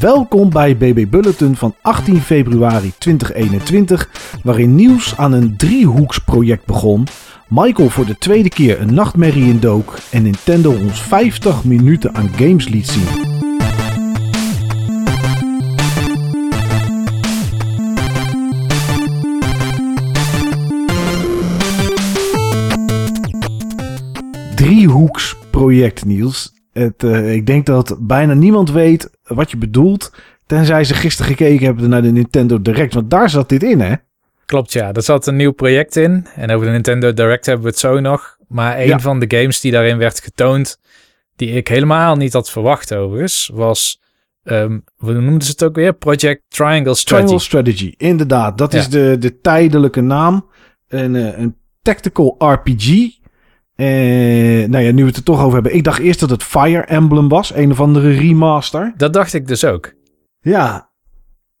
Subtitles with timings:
[0.00, 4.08] Welkom bij BB Bulletin van 18 februari 2021,
[4.42, 7.06] waarin nieuws aan een driehoeksproject begon,
[7.48, 12.28] Michael voor de tweede keer een nachtmerrie in dook en Nintendo ons 50 minuten aan
[12.28, 13.04] games liet zien.
[24.54, 26.55] Driehoeksproject, Niels.
[26.78, 30.12] Het, uh, ik denk dat bijna niemand weet wat je bedoelt.
[30.46, 32.94] Tenzij ze gisteren gekeken hebben naar de Nintendo Direct.
[32.94, 33.94] Want daar zat dit in, hè?
[34.46, 34.92] Klopt, ja.
[34.92, 36.26] Er zat een nieuw project in.
[36.34, 38.36] En over de Nintendo Direct hebben we het zo nog.
[38.48, 40.80] Maar een van de games die daarin werd getoond,
[41.36, 44.00] die ik helemaal niet had verwacht overigens, was,
[44.44, 45.92] um, hoe noemden ze het ook weer?
[45.92, 47.26] Project Triangle Strategy.
[47.26, 48.58] Triangle Strategy, inderdaad.
[48.58, 50.50] Dat is de, de tijdelijke naam.
[50.88, 53.08] Een, uh, een tactical RPG.
[53.76, 55.74] En nou ja, nu we het er toch over hebben.
[55.74, 57.54] Ik dacht eerst dat het Fire Emblem was.
[57.54, 58.94] Een of andere remaster.
[58.96, 59.92] Dat dacht ik dus ook.
[60.40, 60.90] Ja.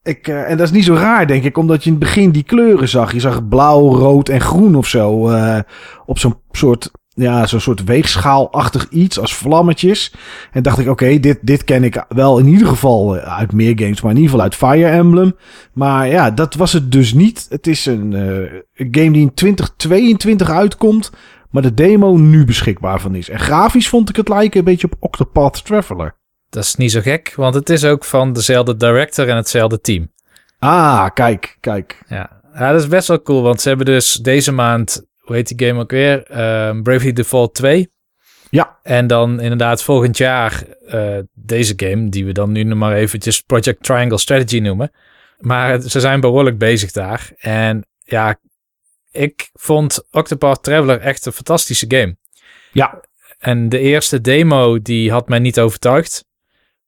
[0.02, 1.58] Ik, uh, en dat is niet zo raar, denk ik.
[1.58, 3.12] Omdat je in het begin die kleuren zag.
[3.12, 5.30] Je zag blauw, rood en groen of zo.
[5.30, 5.58] Uh,
[6.06, 10.14] op zo'n soort, ja, zo'n soort weegschaalachtig iets als vlammetjes.
[10.52, 13.52] En dacht ik, oké, okay, dit, dit ken ik wel in ieder geval eh, uit
[13.52, 14.00] meer games.
[14.00, 15.36] Maar in ieder geval uit Fire Emblem.
[15.72, 17.46] Maar ja, dat was het dus niet.
[17.48, 21.10] Het is een, uh, een game die in 2022 uitkomt
[21.56, 23.28] maar de demo nu beschikbaar van is.
[23.28, 26.14] En grafisch vond ik het lijken een beetje op Octopath Traveler.
[26.50, 30.12] Dat is niet zo gek, want het is ook van dezelfde director en hetzelfde team.
[30.58, 32.02] Ah, kijk, kijk.
[32.08, 35.56] Ja, ja dat is best wel cool, want ze hebben dus deze maand, hoe heet
[35.56, 36.30] die game ook weer?
[36.30, 37.92] Uh, Bravely Default 2.
[38.50, 38.78] Ja.
[38.82, 43.40] En dan inderdaad volgend jaar uh, deze game, die we dan nu nog maar eventjes
[43.40, 44.90] Project Triangle Strategy noemen.
[45.38, 47.30] Maar ze zijn behoorlijk bezig daar.
[47.38, 48.38] En ja,
[49.16, 52.16] ik vond Octopath Traveler echt een fantastische game.
[52.72, 53.00] Ja.
[53.38, 56.24] En de eerste demo die had mij niet overtuigd.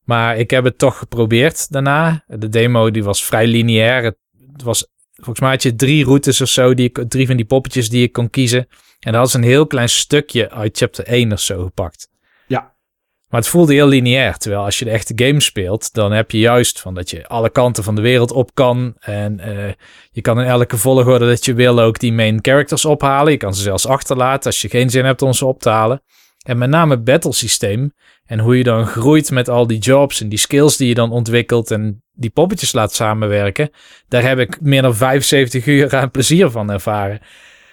[0.04, 2.24] Maar ik heb het toch geprobeerd daarna.
[2.26, 4.04] De demo die was vrij lineair.
[4.04, 7.44] Het was, volgens mij had je drie routes of zo, die ik, drie van die
[7.44, 8.68] poppetjes die ik kon kiezen.
[9.00, 12.08] En dat was een heel klein stukje uit chapter 1 of zo gepakt.
[13.28, 14.36] Maar het voelde heel lineair.
[14.36, 17.50] Terwijl als je de echte game speelt, dan heb je juist van dat je alle
[17.50, 18.94] kanten van de wereld op kan.
[19.00, 19.72] En uh,
[20.10, 23.32] je kan in elke volgorde dat je wil ook die main characters ophalen.
[23.32, 26.02] Je kan ze zelfs achterlaten als je geen zin hebt om ze op te halen.
[26.46, 27.92] En met name het battle systeem.
[28.26, 31.12] En hoe je dan groeit met al die jobs en die skills die je dan
[31.12, 31.70] ontwikkelt.
[31.70, 33.70] En die poppetjes laat samenwerken.
[34.08, 37.18] Daar heb ik meer dan 75 uur aan plezier van ervaren.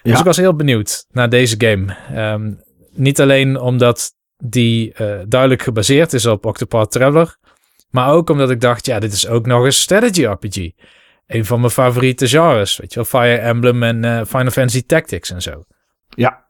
[0.04, 0.12] Ja.
[0.12, 1.96] Dus ik was heel benieuwd naar deze game.
[2.34, 7.38] Um, niet alleen omdat die uh, duidelijk gebaseerd is op Octopath Traveler.
[7.90, 10.72] Maar ook omdat ik dacht, ja, dit is ook nog een strategy RPG.
[11.28, 12.78] Een van mijn favoriete genres.
[12.78, 15.66] Weet je wel, Fire Emblem en uh, Final Fantasy Tactics en zo.
[16.10, 16.48] Ja.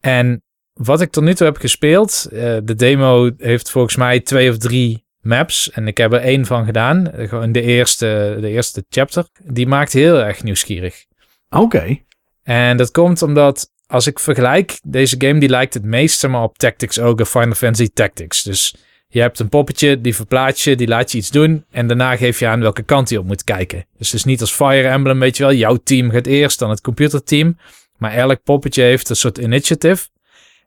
[0.00, 0.42] En
[0.72, 4.58] wat ik tot nu toe heb gespeeld, uh, de demo heeft volgens mij twee of
[4.58, 5.70] drie maps.
[5.70, 7.10] En ik heb er één van gedaan.
[7.14, 9.26] Gewoon de eerste, de eerste chapter.
[9.42, 11.04] Die maakt heel erg nieuwsgierig.
[11.48, 11.62] Oké.
[11.62, 12.06] Okay.
[12.42, 16.58] En dat komt omdat als ik vergelijk, deze game die lijkt het meest maar, op
[16.58, 18.42] Tactics Ogre Final Fantasy Tactics.
[18.42, 18.74] Dus
[19.08, 21.64] je hebt een poppetje, die verplaats je, die laat je iets doen.
[21.70, 23.86] En daarna geef je aan welke kant hij op moet kijken.
[23.98, 25.52] Dus het is niet als Fire Emblem, weet je wel.
[25.52, 27.58] Jouw team gaat eerst, dan het computerteam.
[27.96, 30.08] Maar elk poppetje heeft een soort initiative.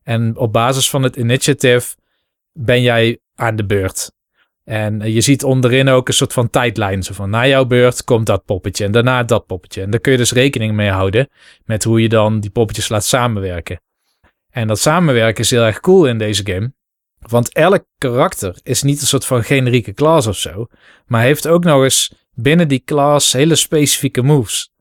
[0.03, 1.95] En op basis van het initiative
[2.53, 4.11] ben jij aan de beurt.
[4.69, 7.03] En je ziet onderin ook een soort van tijdlijn.
[7.03, 9.81] Zo van na jouw beurt komt dat poppetje en daarna dat poppetje.
[9.81, 11.29] En daar kun je dus rekening mee houden
[11.66, 13.81] met hoe je dan die poppetjes laat samenwerken.
[14.50, 16.73] En dat samenwerken is heel erg cool in deze game.
[17.19, 20.67] Want elk karakter is niet een soort van generieke class of zo.
[21.05, 24.72] Maar heeft ook nog eens binnen die class hele specifieke moves.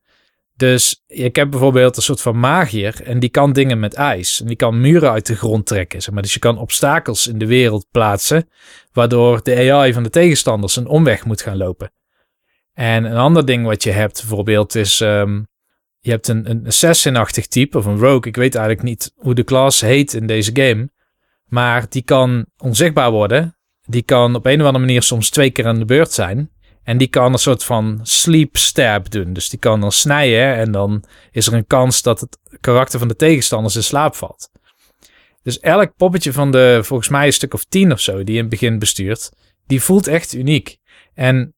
[0.57, 4.41] Dus ik heb bijvoorbeeld een soort van magier en die kan dingen met ijs.
[4.41, 6.03] En die kan muren uit de grond trekken.
[6.03, 6.23] Zeg maar.
[6.23, 8.49] Dus je kan obstakels in de wereld plaatsen,
[8.93, 11.93] waardoor de AI van de tegenstanders een omweg moet gaan lopen.
[12.73, 15.47] En een ander ding wat je hebt bijvoorbeeld is, um,
[16.01, 18.27] je hebt een, een assassin-achtig type of een rogue.
[18.27, 20.91] Ik weet eigenlijk niet hoe de class heet in deze game.
[21.45, 23.57] Maar die kan onzichtbaar worden.
[23.83, 26.51] Die kan op een of andere manier soms twee keer aan de beurt zijn.
[26.87, 29.33] En die kan een soort van sleep stab doen.
[29.33, 33.09] Dus die kan dan snijden en dan is er een kans dat het karakter van
[33.09, 34.51] de tegenstanders in slaap valt.
[35.43, 38.33] Dus elk poppetje van de, volgens mij een stuk of tien of zo, die je
[38.33, 39.31] in het begin bestuurt,
[39.67, 40.79] die voelt echt uniek.
[41.15, 41.55] En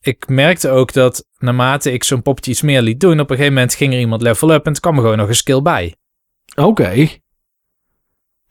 [0.00, 3.54] ik merkte ook dat naarmate ik zo'n poppetje iets meer liet doen, op een gegeven
[3.54, 5.94] moment ging er iemand level up en het kwam er gewoon nog een skill bij.
[6.54, 7.08] Oké.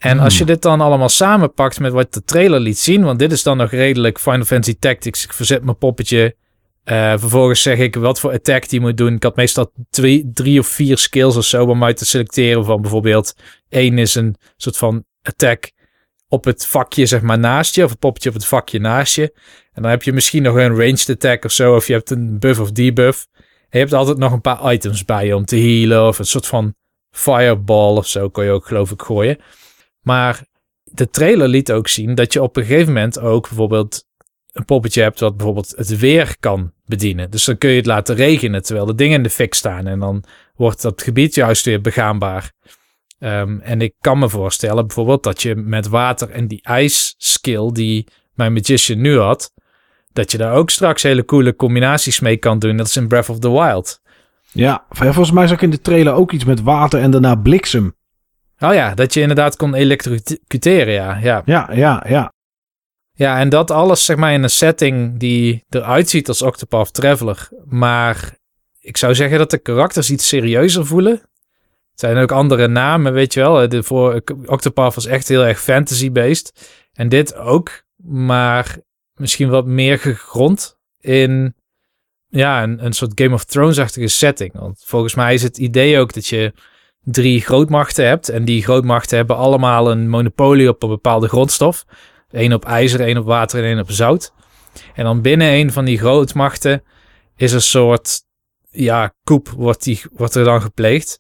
[0.04, 3.32] En als je dit dan allemaal samenpakt met wat de trailer liet zien, want dit
[3.32, 5.24] is dan nog redelijk Final Fantasy Tactics.
[5.24, 6.36] Ik verzet mijn poppetje.
[6.86, 9.14] Uh, vervolgens zeg ik wat voor attack die moet doen.
[9.14, 12.66] Ik had meestal twee, drie of vier skills of zo om uit te selecteren.
[12.66, 13.36] Van bijvoorbeeld
[13.70, 15.72] één is een soort van attack
[16.28, 19.34] op het vakje zeg maar naast je, of het poppetje op het vakje naast je.
[19.74, 22.40] En dan heb je misschien nog een ranged attack of zo, of je hebt een
[22.40, 23.28] buff of debuff.
[23.36, 26.26] En je hebt altijd nog een paar items bij je om te healen, of een
[26.26, 26.76] soort van
[27.12, 29.38] fireball of zo kon je ook geloof ik gooien.
[30.04, 30.46] Maar
[30.84, 34.06] de trailer liet ook zien dat je op een gegeven moment ook bijvoorbeeld
[34.52, 37.32] een poppetje hebt wat bijvoorbeeld het weer kan bedienen.
[37.32, 39.88] Dus dan kun je het laten regenen terwijl de dingen in de fik staan.
[39.88, 40.24] En dan
[40.56, 42.52] wordt dat gebied juist weer begaanbaar.
[43.20, 47.72] Um, en ik kan me voorstellen bijvoorbeeld dat je met water en die ijs skill
[47.72, 49.52] die mijn magician nu had,
[50.14, 52.78] dat je daar ook straks hele coole combinaties mee kan doen.
[52.78, 54.02] Dat is in Breath of the Wild.
[54.52, 57.96] Ja, volgens mij zag ik in de trailer ook iets met water en daarna bliksem.
[58.64, 61.18] Oh ja, dat je inderdaad kon elektrocuteren, ja.
[61.22, 62.04] Ja, ja, ja.
[62.08, 62.34] ja.
[63.16, 67.50] Ja, en dat alles zeg maar in een setting die eruit ziet als Octopath Traveler.
[67.66, 68.38] Maar
[68.80, 71.12] ik zou zeggen dat de karakters iets serieuzer voelen.
[71.92, 73.70] Het zijn ook andere namen, weet je wel.
[73.70, 76.72] De voor Octopath was echt heel erg fantasy-based.
[76.94, 78.78] En dit ook, maar
[79.14, 81.56] misschien wat meer gegrond in
[82.28, 84.54] ja, een, een soort Game of Thrones-achtige setting.
[84.54, 86.54] Want volgens mij is het idee ook dat je
[87.04, 88.30] drie grootmachten hebt.
[88.30, 91.86] En die grootmachten hebben allemaal een monopolie op een bepaalde grondstof.
[92.32, 94.34] Eén op ijzer, één op water en één op zout.
[94.94, 96.84] En dan binnen een van die grootmachten
[97.36, 98.22] is een soort
[98.70, 101.20] ja, koep wordt, die, wordt er dan gepleegd.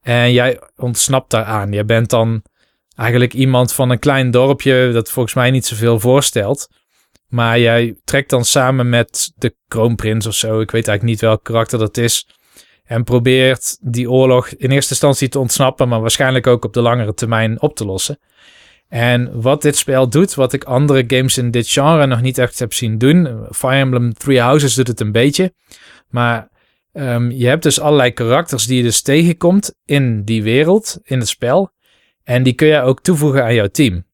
[0.00, 1.72] En jij ontsnapt daaraan.
[1.72, 2.42] Je bent dan
[2.96, 6.68] eigenlijk iemand van een klein dorpje dat volgens mij niet zoveel voorstelt.
[7.26, 10.60] Maar jij trekt dan samen met de kroonprins of zo.
[10.60, 12.26] Ik weet eigenlijk niet welk karakter dat is.
[12.86, 17.14] En probeert die oorlog in eerste instantie te ontsnappen, maar waarschijnlijk ook op de langere
[17.14, 18.18] termijn op te lossen.
[18.88, 22.58] En wat dit spel doet, wat ik andere games in dit genre nog niet echt
[22.58, 23.46] heb zien doen.
[23.50, 25.54] Fire Emblem Three Houses doet het een beetje.
[26.08, 26.48] Maar
[26.92, 31.28] um, je hebt dus allerlei karakters die je dus tegenkomt in die wereld, in het
[31.28, 31.70] spel.
[32.24, 34.04] En die kun je ook toevoegen aan jouw team.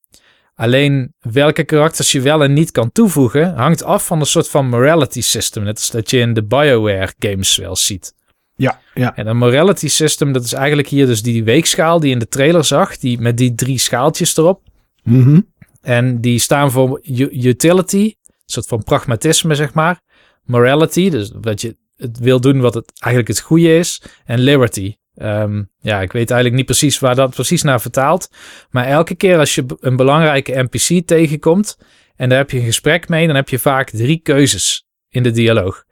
[0.54, 4.68] Alleen welke karakters je wel en niet kan toevoegen, hangt af van een soort van
[4.68, 5.62] morality system.
[5.62, 8.14] Net als dat je in de BioWare games wel ziet.
[8.62, 9.16] Ja, ja.
[9.16, 12.28] En een morality system, dat is eigenlijk hier dus die weegschaal die je in de
[12.28, 14.62] trailer zag, die, met die drie schaaltjes erop.
[15.02, 15.50] Mm
[15.80, 17.00] En die staan voor
[17.32, 20.00] utility, een soort van pragmatisme, zeg maar.
[20.44, 24.02] Morality, dus dat je het wil doen wat het eigenlijk het goede is.
[24.24, 24.94] En liberty.
[25.14, 28.28] Um, ja, ik weet eigenlijk niet precies waar dat precies naar vertaalt.
[28.70, 31.78] Maar elke keer als je een belangrijke NPC tegenkomt
[32.16, 35.30] en daar heb je een gesprek mee, dan heb je vaak drie keuzes in de
[35.30, 35.84] dialoog.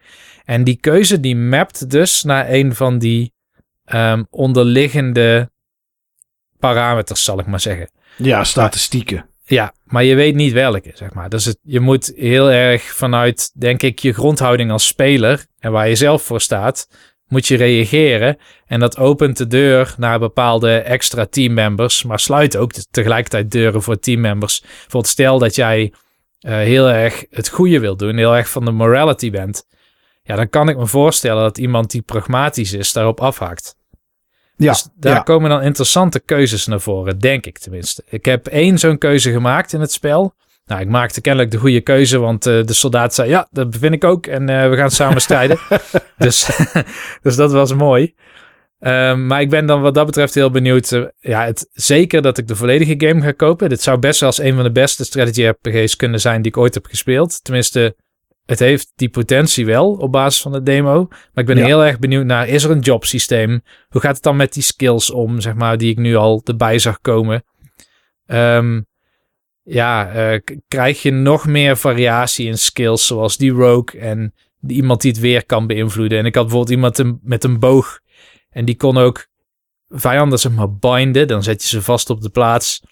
[0.51, 3.33] En die keuze die mapt dus naar een van die
[3.95, 5.51] um, onderliggende
[6.59, 7.91] parameters, zal ik maar zeggen.
[8.17, 9.27] Ja, statistieken.
[9.45, 11.29] Ja, maar je weet niet welke, zeg maar.
[11.29, 15.89] Dus het, je moet heel erg vanuit, denk ik, je grondhouding als speler en waar
[15.89, 16.89] je zelf voor staat,
[17.27, 18.37] moet je reageren.
[18.67, 23.99] En dat opent de deur naar bepaalde extra teammembers, maar sluit ook tegelijkertijd deuren voor
[23.99, 24.61] teammembers.
[24.61, 25.93] Bijvoorbeeld stel dat jij
[26.41, 29.69] uh, heel erg het goede wil doen, heel erg van de morality bent.
[30.23, 33.77] Ja, dan kan ik me voorstellen dat iemand die pragmatisch is daarop afhaakt.
[34.57, 38.03] Ja, dus daar komen dan interessante keuzes naar voren, denk ik tenminste.
[38.09, 40.35] Ik heb één zo'n keuze gemaakt in het spel.
[40.65, 43.95] Nou, ik maakte kennelijk de goede keuze, want uh, de soldaat zei: Ja, dat vind
[43.95, 44.27] ik ook.
[44.27, 45.59] En uh, we gaan samen strijden.
[46.19, 46.51] dus,
[47.23, 48.15] dus dat was mooi.
[48.79, 50.91] Um, maar ik ben dan wat dat betreft heel benieuwd.
[50.91, 53.69] Uh, ja, het, zeker dat ik de volledige game ga kopen.
[53.69, 56.57] Dit zou best wel als een van de beste strategy RPG's kunnen zijn die ik
[56.57, 57.45] ooit heb gespeeld.
[57.45, 57.97] Tenminste,
[58.51, 61.07] het heeft die potentie wel op basis van de demo.
[61.09, 63.63] Maar ik ben heel erg benieuwd naar, is er een jobsysteem?
[63.89, 66.79] Hoe gaat het dan met die skills om, zeg maar, die ik nu al erbij
[66.79, 67.45] zag komen?
[68.27, 68.87] Um,
[69.63, 75.01] ja, uh, krijg je nog meer variatie in skills, zoals die rogue en die, iemand
[75.01, 76.19] die het weer kan beïnvloeden.
[76.19, 78.01] En ik had bijvoorbeeld iemand met een boog
[78.51, 79.27] en die kon ook
[79.89, 82.83] vijanden zeg maar binden, dan zet je ze vast op de plaats.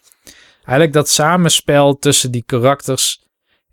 [0.57, 3.27] Eigenlijk dat samenspel tussen die karakters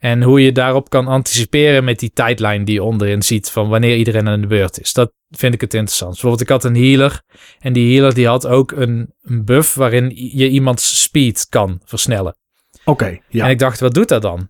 [0.06, 3.98] en hoe je daarop kan anticiperen met die tijdlijn die je onderin ziet van wanneer
[3.98, 4.94] iedereen aan de beurt is.
[4.94, 6.12] Dat vind ik het interessant.
[6.12, 7.22] Bijvoorbeeld ik had een healer
[7.60, 12.38] en die healer die had ook een, een buff waarin je iemands speed kan versnellen.
[12.84, 13.46] Oké, ja.
[13.46, 14.50] En ik dacht, wat doet dat dan?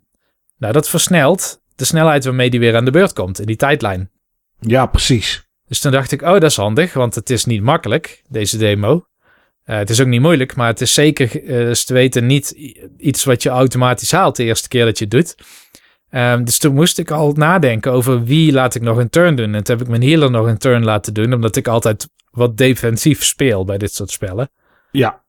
[0.57, 4.11] Nou, dat versnelt de snelheid waarmee die weer aan de beurt komt in die tijdlijn.
[4.59, 5.47] Ja, precies.
[5.67, 9.05] Dus toen dacht ik, oh, dat is handig, want het is niet makkelijk, deze demo.
[9.65, 12.49] Uh, het is ook niet moeilijk, maar het is zeker, uh, te weten, niet
[12.97, 15.35] iets wat je automatisch haalt de eerste keer dat je het doet.
[16.09, 19.55] Um, dus toen moest ik al nadenken over wie laat ik nog een turn doen.
[19.55, 22.57] En toen heb ik mijn healer nog een turn laten doen, omdat ik altijd wat
[22.57, 24.49] defensief speel bij dit soort spellen.
[24.91, 25.23] Ja.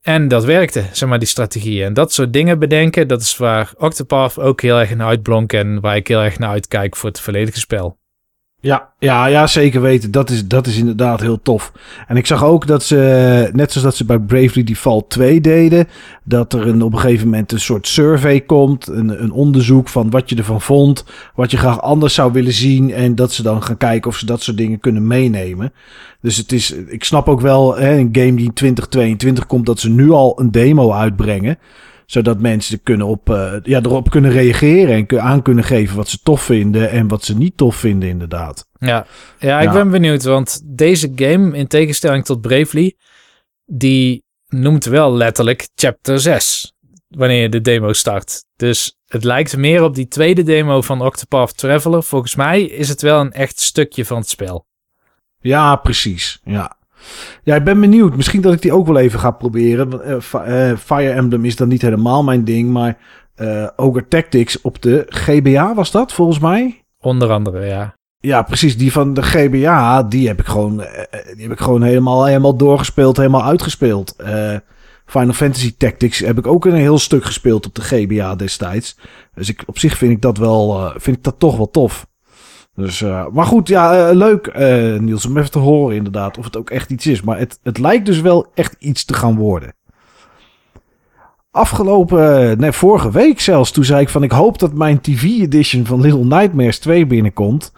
[0.00, 1.86] En dat werkte, zeg maar, die strategieën.
[1.86, 5.80] En dat soort dingen bedenken, dat is waar Octopath ook heel erg naar uitblonk en
[5.80, 7.98] waar ik heel erg naar uitkijk voor het volledige spel.
[8.62, 10.10] Ja, ja, ja, zeker weten.
[10.10, 11.72] Dat is, dat is inderdaad heel tof.
[12.06, 15.88] En ik zag ook dat ze, net zoals dat ze bij Bravely Default 2 deden,
[16.24, 20.10] dat er een, op een gegeven moment een soort survey komt, een, een onderzoek van
[20.10, 21.04] wat je ervan vond,
[21.34, 24.26] wat je graag anders zou willen zien en dat ze dan gaan kijken of ze
[24.26, 25.72] dat soort dingen kunnen meenemen.
[26.20, 29.80] Dus het is, ik snap ook wel, hè, een game die in 2022 komt, dat
[29.80, 31.58] ze nu al een demo uitbrengen
[32.06, 36.18] zodat mensen kunnen op, uh, ja, erop kunnen reageren en aan kunnen geven wat ze
[36.22, 38.66] tof vinden en wat ze niet tof vinden, inderdaad.
[38.78, 39.06] Ja,
[39.38, 42.96] ja ik ben benieuwd, want deze game, in tegenstelling tot Bravely,
[43.64, 46.72] die noemt wel letterlijk chapter 6
[47.08, 48.44] wanneer je de demo start.
[48.56, 52.02] Dus het lijkt meer op die tweede demo van Octopath Traveler.
[52.02, 54.66] Volgens mij is het wel een echt stukje van het spel.
[55.40, 56.40] Ja, precies.
[56.44, 56.76] Ja.
[57.42, 58.16] Ja, ik ben benieuwd.
[58.16, 60.00] Misschien dat ik die ook wel even ga proberen.
[60.08, 62.98] Uh, Fire Emblem is dan niet helemaal mijn ding, maar
[63.36, 66.84] uh, Ogre Tactics op de GBA was dat volgens mij?
[67.00, 67.94] Onder andere, ja.
[68.20, 68.76] Ja, precies.
[68.76, 70.76] Die van de GBA, die heb ik gewoon,
[71.34, 74.16] die heb ik gewoon helemaal, helemaal doorgespeeld, helemaal uitgespeeld.
[75.06, 78.96] Final Fantasy Tactics heb ik ook een heel stuk gespeeld op de GBA destijds.
[79.34, 82.06] Dus ik, op zich vind ik dat wel, vind ik dat toch wel tof.
[82.74, 86.44] Dus, uh, maar goed, ja, uh, leuk uh, Niels, om even te horen inderdaad of
[86.44, 87.22] het ook echt iets is.
[87.22, 89.74] Maar het, het lijkt dus wel echt iets te gaan worden.
[91.50, 96.00] Afgelopen, nee, vorige week zelfs, toen zei ik van ik hoop dat mijn TV-edition van
[96.00, 97.72] Little Nightmares 2 binnenkomt.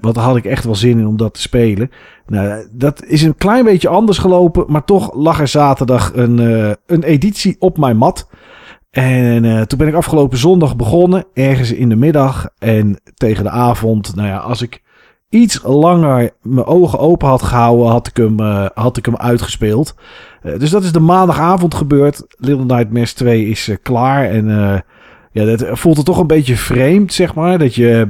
[0.00, 1.90] want daar had ik echt wel zin in om dat te spelen.
[2.26, 6.38] Nou, dat is een klein beetje anders gelopen, maar toch lag er zaterdag een,
[6.86, 8.28] een editie op mijn mat.
[8.96, 12.48] En uh, toen ben ik afgelopen zondag begonnen, ergens in de middag.
[12.58, 14.82] En tegen de avond, nou ja, als ik
[15.28, 19.94] iets langer mijn ogen open had gehouden, had ik hem, uh, had ik hem uitgespeeld.
[20.42, 22.26] Uh, dus dat is de maandagavond gebeurd.
[22.36, 24.30] Little Nightmares 2 is klaar.
[24.30, 24.46] En
[25.32, 27.58] ja, dat voelt het toch een beetje vreemd, zeg maar.
[27.58, 28.08] Dat je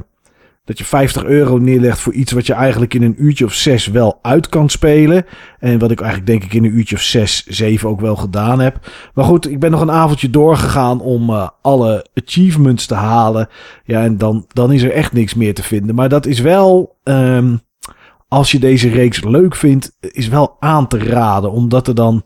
[0.66, 3.86] dat je 50 euro neerlegt voor iets wat je eigenlijk in een uurtje of zes
[3.86, 5.26] wel uit kan spelen.
[5.58, 8.60] En wat ik eigenlijk denk ik in een uurtje of zes, zeven ook wel gedaan
[8.60, 8.90] heb.
[9.14, 13.48] Maar goed, ik ben nog een avondje doorgegaan om uh, alle achievements te halen.
[13.84, 15.94] Ja, en dan, dan is er echt niks meer te vinden.
[15.94, 17.60] Maar dat is wel, um,
[18.28, 21.50] als je deze reeks leuk vindt, is wel aan te raden.
[21.50, 22.22] Omdat er dan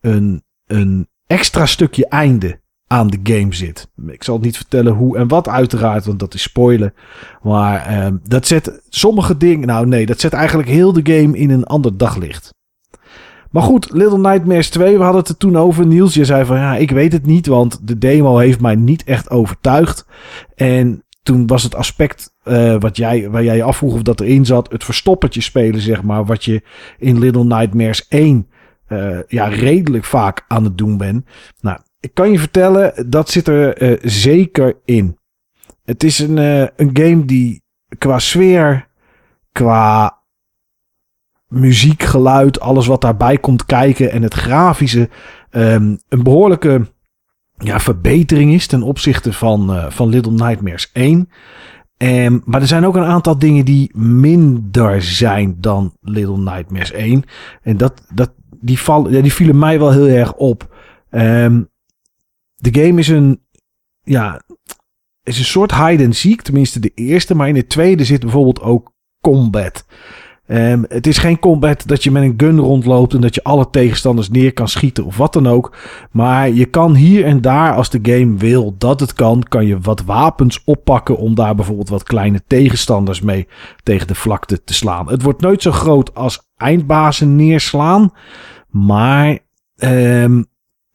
[0.00, 3.88] een, een extra stukje einde aan de game zit.
[4.06, 6.94] Ik zal niet vertellen hoe en wat uiteraard, want dat is spoilen.
[7.42, 9.66] Maar uh, dat zet sommige dingen...
[9.66, 12.54] Nou nee, dat zet eigenlijk heel de game in een ander daglicht.
[13.50, 15.86] Maar goed, Little Nightmares 2, we hadden het er toen over.
[15.86, 19.04] Niels, je zei van ja, ik weet het niet, want de demo heeft mij niet
[19.04, 20.06] echt overtuigd.
[20.54, 24.46] En toen was het aspect uh, wat jij, waar jij je afvroeg of dat erin
[24.46, 26.62] zat, het verstoppertje spelen, zeg maar, wat je
[26.98, 28.48] in Little Nightmares 1
[28.88, 31.24] uh, ja, redelijk vaak aan het doen bent.
[31.60, 35.18] Nou, ik kan je vertellen, dat zit er uh, zeker in.
[35.84, 37.62] Het is een, uh, een game die
[37.98, 38.88] qua sfeer,
[39.52, 40.18] qua
[41.48, 45.08] muziek, geluid, alles wat daarbij komt kijken en het grafische
[45.50, 46.86] um, een behoorlijke
[47.56, 51.28] ja, verbetering is ten opzichte van, uh, van Little Nightmares 1.
[51.98, 57.24] Um, maar er zijn ook een aantal dingen die minder zijn dan Little Nightmares 1.
[57.62, 60.74] En dat, dat, die, val, ja, die vielen mij wel heel erg op.
[61.10, 61.68] Um,
[62.56, 63.40] de game is een,
[64.02, 64.42] ja,
[65.22, 67.34] is een soort hide and seek, tenminste de eerste.
[67.34, 69.84] Maar in de tweede zit bijvoorbeeld ook combat.
[70.48, 73.70] Um, het is geen combat dat je met een gun rondloopt en dat je alle
[73.70, 75.76] tegenstanders neer kan schieten of wat dan ook.
[76.10, 79.80] Maar je kan hier en daar, als de game wil dat het kan, kan je
[79.80, 83.48] wat wapens oppakken om daar bijvoorbeeld wat kleine tegenstanders mee
[83.82, 85.08] tegen de vlakte te slaan.
[85.08, 88.12] Het wordt nooit zo groot als eindbazen neerslaan.
[88.70, 89.38] Maar
[89.76, 90.46] um,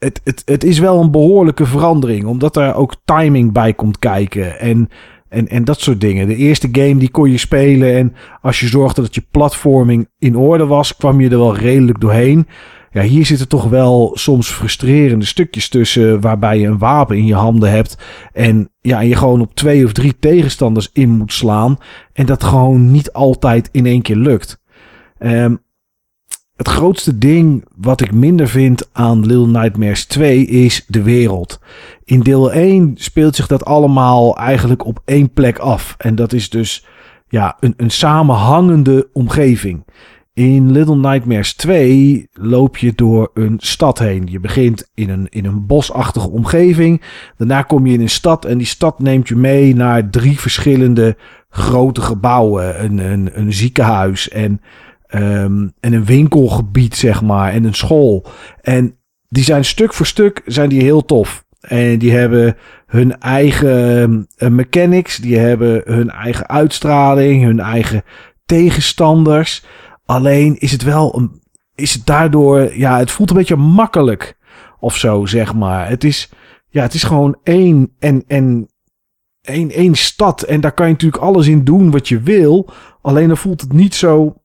[0.04, 2.26] het, het, het is wel een behoorlijke verandering.
[2.26, 4.60] Omdat er ook timing bij komt kijken.
[4.60, 4.90] En,
[5.30, 6.28] en, en dat soort dingen.
[6.28, 7.96] De eerste game die kon je spelen.
[7.96, 12.00] En als je zorgde dat je platforming in orde was, kwam je er wel redelijk
[12.00, 12.48] doorheen.
[12.92, 16.22] Ja, hier zitten toch wel soms frustrerende stukjes tussen.
[16.22, 17.98] Waarbij je een wapen in je handen hebt.
[18.34, 21.78] En ja, je gewoon op twee of drie tegenstanders in moet slaan.
[22.14, 24.60] En dat gewoon niet altijd in één keer lukt.
[25.20, 25.62] Um,
[26.62, 31.60] het grootste ding wat ik minder vind aan Little Nightmares 2 is de wereld.
[32.04, 35.96] In deel 1 speelt zich dat allemaal eigenlijk op één plek af.
[35.98, 36.86] En dat is dus
[37.28, 39.86] ja, een, een samenhangende omgeving.
[40.34, 44.28] In Little Nightmares 2 loop je door een stad heen.
[44.30, 47.02] Je begint in een, in een bosachtige omgeving.
[47.38, 51.18] Daarna kom je in een stad en die stad neemt je mee naar drie verschillende
[51.50, 52.84] grote gebouwen.
[52.84, 54.62] Een, een, een ziekenhuis en
[55.16, 58.26] Um, en een winkelgebied, zeg maar, en een school.
[58.62, 58.98] En
[59.30, 61.46] die zijn stuk voor stuk zijn die heel tof.
[61.60, 68.04] En die hebben hun eigen uh, mechanics, die hebben hun eigen uitstraling, hun eigen
[68.46, 69.64] tegenstanders.
[70.06, 71.30] Alleen is het wel
[71.76, 74.38] is het daardoor, ja, het voelt een beetje makkelijk
[74.80, 75.90] of zo, zeg maar.
[75.90, 76.30] Het is,
[76.70, 78.70] ja, het is gewoon één en, en
[79.42, 80.42] één, één stad.
[80.42, 82.70] En daar kan je natuurlijk alles in doen wat je wil.
[83.02, 84.41] Alleen dan voelt het niet zo,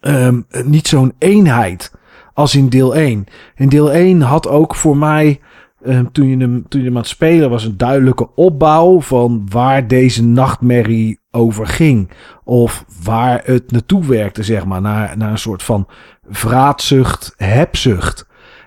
[0.00, 1.92] um, niet zo'n eenheid
[2.34, 3.24] als in deel 1.
[3.54, 5.40] In deel 1 had ook voor mij,
[5.86, 9.46] um, toen, je hem, toen je hem aan het spelen was, een duidelijke opbouw van
[9.50, 12.10] waar deze nachtmerrie over ging.
[12.44, 14.80] Of waar het naartoe werkte, zeg maar.
[14.80, 15.88] Naar, naar een soort van
[16.30, 18.26] vraatzucht, hebzucht.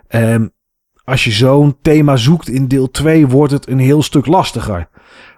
[0.09, 0.51] Um,
[1.03, 4.89] als je zo'n thema zoekt in deel 2, wordt het een heel stuk lastiger.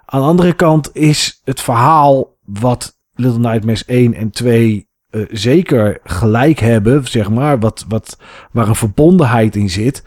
[0.06, 6.00] Aan de andere kant is het verhaal wat Little Nightmares 1 en 2 eh, zeker
[6.04, 8.20] gelijk hebben, zeg maar, wat, wat,
[8.52, 10.04] waar een verbondenheid in zit,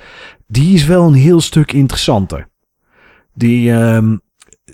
[0.46, 2.48] die is wel een heel stuk interessanter.
[3.34, 4.20] Die, um,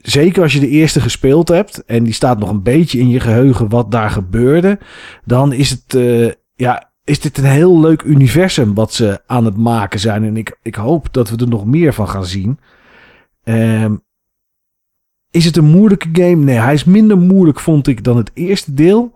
[0.02, 3.20] zeker als je de eerste gespeeld hebt en die staat nog een beetje in je
[3.20, 4.78] geheugen wat daar gebeurde,
[5.24, 9.56] dan is het, uh, ja, is dit een heel leuk universum wat ze aan het
[9.56, 10.24] maken zijn.
[10.24, 12.58] En ik, ik hoop dat we er nog meer van gaan zien.
[13.44, 14.02] Um,
[15.30, 16.36] is het een moeilijke game?
[16.36, 19.12] Nee, hij is minder moeilijk, vond ik, dan het eerste deel.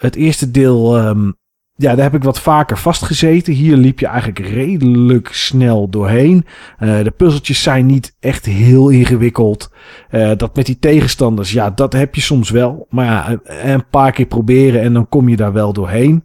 [0.00, 1.34] Het eerste deel, um,
[1.74, 3.52] ja, daar heb ik wat vaker vastgezeten.
[3.52, 6.46] Hier liep je eigenlijk redelijk snel doorheen.
[6.78, 9.72] Uh, de puzzeltjes zijn niet echt heel ingewikkeld.
[10.10, 12.86] Uh, dat met die tegenstanders, ja, dat heb je soms wel.
[12.90, 16.24] Maar ja, een paar keer proberen en dan kom je daar wel doorheen.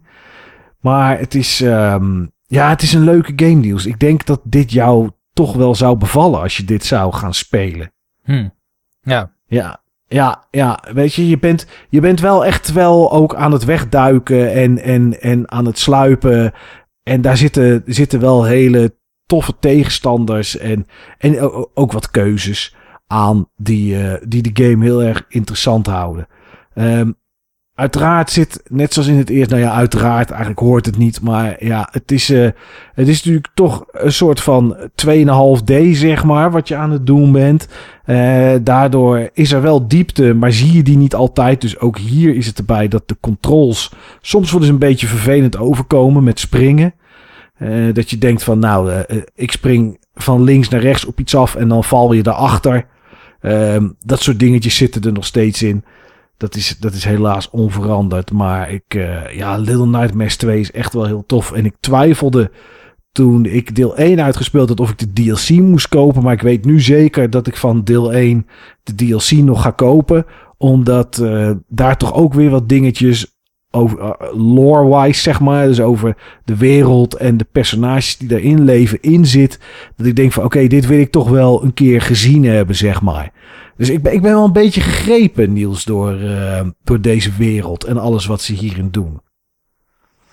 [0.80, 3.86] Maar het is, um, ja, het is een leuke game deals.
[3.86, 7.92] Ik denk dat dit jou toch wel zou bevallen als je dit zou gaan spelen.
[8.24, 8.54] Hmm.
[9.02, 9.34] Ja.
[9.46, 10.82] Ja, ja, ja.
[10.92, 15.20] Weet je, je bent, je bent wel echt wel ook aan het wegduiken en, en,
[15.20, 16.52] en aan het sluipen.
[17.02, 18.96] En daar zitten, zitten wel hele
[19.26, 20.86] toffe tegenstanders en,
[21.18, 21.40] en
[21.74, 26.26] ook wat keuzes aan die, uh, die de game heel erg interessant houden.
[26.74, 27.16] Um,
[27.76, 31.64] Uiteraard zit, net zoals in het eerste, nou ja, uiteraard, eigenlijk hoort het niet, maar
[31.64, 32.48] ja, het is, uh,
[32.94, 37.32] het is natuurlijk toch een soort van 2,5D, zeg maar, wat je aan het doen
[37.32, 37.68] bent.
[38.06, 41.60] Uh, daardoor is er wel diepte, maar zie je die niet altijd.
[41.60, 45.58] Dus ook hier is het erbij dat de controls soms worden ze een beetje vervelend
[45.58, 46.94] overkomen met springen.
[47.58, 51.54] Uh, dat je denkt van, nou, ik spring van links naar rechts op iets af
[51.54, 52.86] en dan val je daarachter.
[53.40, 55.84] Ehm, dat soort dingetjes zitten er nog steeds in.
[56.36, 58.32] Dat is, dat is helaas onveranderd.
[58.32, 61.52] Maar ik, uh, ja, Little Nightmares 2 is echt wel heel tof.
[61.52, 62.50] En ik twijfelde
[63.12, 66.22] toen ik deel 1 uitgespeeld had of ik de DLC moest kopen.
[66.22, 68.46] Maar ik weet nu zeker dat ik van deel 1
[68.82, 70.26] de DLC nog ga kopen.
[70.56, 73.35] Omdat uh, daar toch ook weer wat dingetjes
[73.76, 75.66] over uh, lore-wise, zeg maar.
[75.66, 79.58] Dus over de wereld en de personages die daarin leven, in zit.
[79.96, 82.76] Dat ik denk van oké, okay, dit wil ik toch wel een keer gezien hebben,
[82.76, 83.32] zeg maar.
[83.76, 87.84] Dus ik ben, ik ben wel een beetje gegrepen, Niels, door, uh, door deze wereld
[87.84, 89.20] en alles wat ze hierin doen.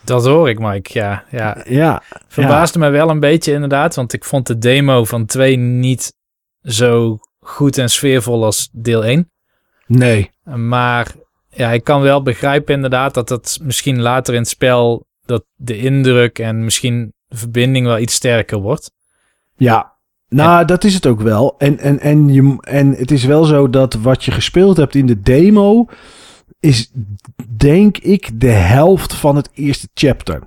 [0.03, 0.89] Dat hoor ik, Mike.
[0.93, 1.57] Ja, ja.
[1.67, 2.85] ja Verbaasde ja.
[2.85, 6.13] me wel een beetje inderdaad, want ik vond de demo van 2 niet
[6.61, 9.31] zo goed en sfeervol als deel 1.
[9.87, 10.31] Nee.
[10.43, 11.11] Maar
[11.53, 15.77] ja, ik kan wel begrijpen inderdaad dat dat misschien later in het spel dat de
[15.77, 18.91] indruk en misschien de verbinding wel iets sterker wordt.
[19.55, 19.93] Ja,
[20.29, 21.55] nou, dat is het ook wel.
[21.57, 25.05] En, en, en, je, en het is wel zo dat wat je gespeeld hebt in
[25.05, 25.85] de demo
[26.59, 26.91] is,
[27.57, 30.41] denk ik, de helft van het eerste chapter.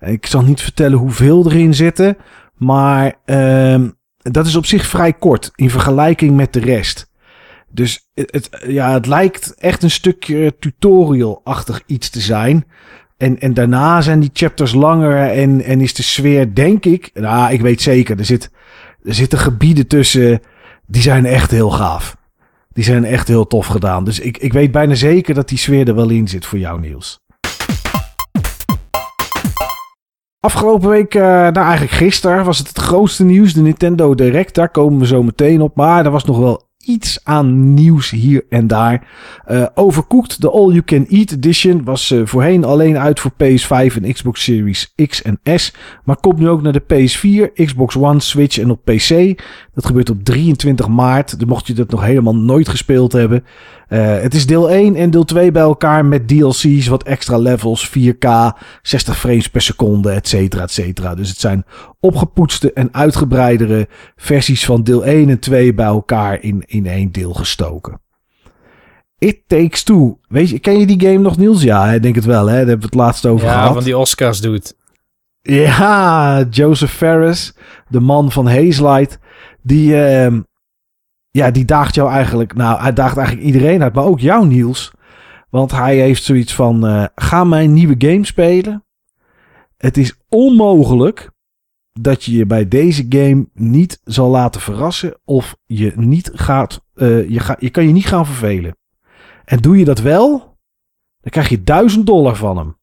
[0.00, 2.16] Ik zal niet vertellen hoeveel erin zitten,
[2.54, 7.09] maar um, dat is op zich vrij kort in vergelijking met de rest.
[7.72, 12.64] Dus het, ja, het lijkt echt een stukje tutorial-achtig iets te zijn.
[13.16, 17.52] En, en daarna zijn die chapters langer en, en is de sfeer, denk ik, nou,
[17.52, 18.50] ik weet zeker, er zit
[19.02, 20.40] er zitten gebieden tussen.
[20.86, 22.16] Die zijn echt heel gaaf.
[22.72, 24.04] Die zijn echt heel tof gedaan.
[24.04, 26.80] Dus ik, ik weet bijna zeker dat die sfeer er wel in zit voor jou,
[26.80, 27.18] Niels.
[30.40, 33.52] Afgelopen week, uh, nou eigenlijk gisteren, was het het grootste nieuws.
[33.52, 35.76] De Nintendo Direct, daar komen we zo meteen op.
[35.76, 39.08] Maar er was nog wel iets aan nieuws hier en daar.
[39.50, 44.02] Uh, Overcooked, de All You Can Eat Edition, was uh, voorheen alleen uit voor PS5
[44.02, 45.74] en Xbox Series X en S.
[46.04, 49.40] Maar komt nu ook naar de PS4, Xbox One, Switch en op PC.
[49.74, 51.38] Dat gebeurt op 23 maart.
[51.38, 53.44] Dan mocht je dat nog helemaal nooit gespeeld hebben.
[53.90, 57.88] Uh, het is deel 1 en deel 2 bij elkaar met DLC's, wat extra levels,
[57.88, 58.28] 4K,
[58.82, 61.14] 60 frames per seconde, et cetera, et cetera.
[61.14, 61.64] Dus het zijn
[62.00, 67.32] opgepoetste en uitgebreidere versies van deel 1 en 2 bij elkaar in, in één deel
[67.32, 68.00] gestoken.
[69.18, 70.18] It Takes Two.
[70.28, 71.62] Weet je, ken je die game nog, Niels?
[71.62, 72.56] Ja, ik denk het wel, hè?
[72.56, 73.68] Daar hebben we het laatst over ja, gehad.
[73.68, 74.74] Ja, van die Oscars doet.
[75.42, 77.54] Ja, Joseph Ferris,
[77.88, 79.18] de man van Hazelight
[79.62, 80.40] Die, ehm,
[81.30, 82.54] ja, die daagt jou eigenlijk...
[82.54, 84.92] Nou, hij daagt eigenlijk iedereen uit, maar ook jou, Niels.
[85.50, 86.86] Want hij heeft zoiets van...
[86.86, 88.84] eh, ga mijn nieuwe game spelen.
[89.76, 91.30] Het is onmogelijk
[91.92, 95.20] dat je je bij deze game niet zal laten verrassen...
[95.24, 98.76] of je, niet gaat, eh, je, ga, je kan je niet gaan vervelen.
[99.44, 100.38] En doe je dat wel,
[101.20, 102.78] dan krijg je 1000 dollar van hem.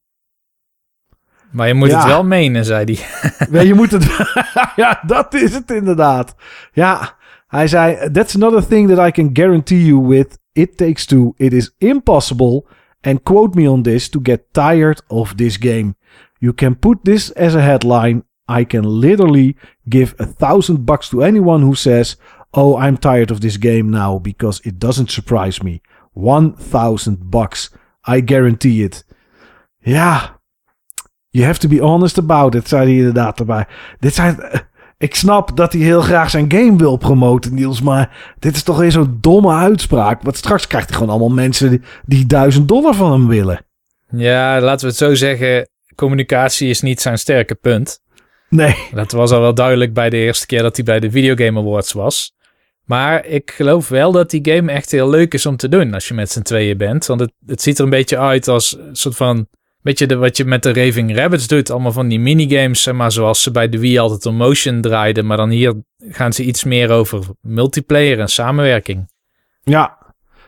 [1.52, 1.98] Maar je moet Ja.
[1.98, 3.48] het wel menen, zei hij.
[3.52, 4.04] Ja, je moet het.
[4.76, 6.36] ja, dat is het inderdaad.
[6.72, 7.17] Ja,
[7.48, 11.34] hij zei: That's another thing that I can guarantee you with It Takes Two.
[11.38, 12.66] It is impossible,
[13.02, 15.96] and quote me on this, to get tired of this game.
[16.40, 18.24] You can put this as a headline.
[18.60, 19.56] I can literally
[19.90, 22.18] give a thousand bucks to anyone who says,
[22.52, 25.82] Oh, I'm tired of this game now because it doesn't surprise me.
[26.14, 27.70] One thousand bucks.
[28.06, 29.04] I guarantee it.
[29.86, 30.38] Ja,
[31.38, 33.68] You have to be honest about it, zei hij inderdaad erbij.
[34.00, 34.60] Dit zijn, eh,
[34.98, 37.82] ik snap dat hij heel graag zijn game wil promoten, Niels.
[37.82, 40.22] Maar dit is toch weer zo'n domme uitspraak.
[40.22, 43.66] Want straks krijgt hij gewoon allemaal mensen die, die duizend dollar van hem willen.
[44.10, 45.70] Ja, laten we het zo zeggen.
[45.96, 48.00] Communicatie is niet zijn sterke punt.
[48.50, 48.76] Nee.
[48.94, 51.60] Dat was al wel duidelijk bij de eerste keer dat hij bij de Video Game
[51.60, 52.36] Awards was.
[52.84, 56.08] Maar ik geloof wel dat die game echt heel leuk is om te doen als
[56.08, 57.06] je met z'n tweeën bent.
[57.06, 59.48] Want het, het ziet er een beetje uit als een soort van...
[59.88, 61.72] Beetje de, wat je met de Raving Rabbits doet.
[61.72, 65.26] Allemaal van die minigames, zeg maar zoals ze bij de Wii altijd om motion draaiden.
[65.26, 65.74] Maar dan hier
[66.10, 69.12] gaan ze iets meer over multiplayer en samenwerking.
[69.64, 69.98] Ja.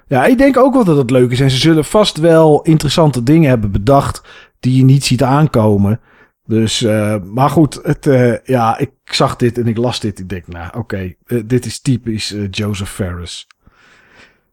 [0.07, 1.39] Ja, ik denk ook wel dat het leuk is.
[1.39, 4.21] En ze zullen vast wel interessante dingen hebben bedacht
[4.59, 5.99] die je niet ziet aankomen.
[6.45, 10.19] Dus, eh, maar goed, het, eh, ja, ik zag dit en ik las dit.
[10.19, 13.47] Ik denk, nou, oké, eh, dit is typisch Joseph Ferris.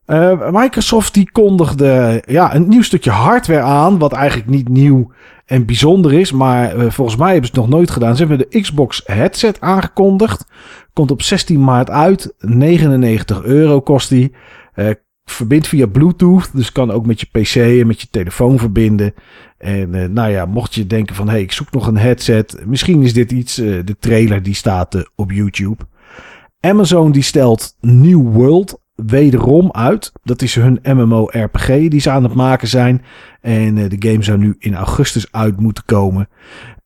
[0.06, 5.10] Eh, Microsoft die kondigde ja, een nieuw stukje hardware aan, wat eigenlijk niet nieuw
[5.44, 8.16] en bijzonder is, maar eh, volgens mij hebben ze het nog nooit gedaan.
[8.16, 10.46] Ze hebben de Xbox headset aangekondigd.
[10.92, 12.34] Komt op 16 maart uit.
[12.38, 14.32] 99 euro kost die.
[14.74, 14.90] Eh,
[15.24, 19.14] verbindt via Bluetooth, dus kan ook met je PC en met je telefoon verbinden.
[19.58, 22.62] En nou ja, mocht je denken van, hey, ik zoek nog een headset.
[22.66, 25.86] Misschien is dit iets, de trailer die staat op YouTube.
[26.60, 30.12] Amazon die stelt New World wederom uit.
[30.22, 33.04] Dat is hun MMO-RPG die ze aan het maken zijn.
[33.40, 36.28] En eh, de game zou nu in augustus uit moeten komen.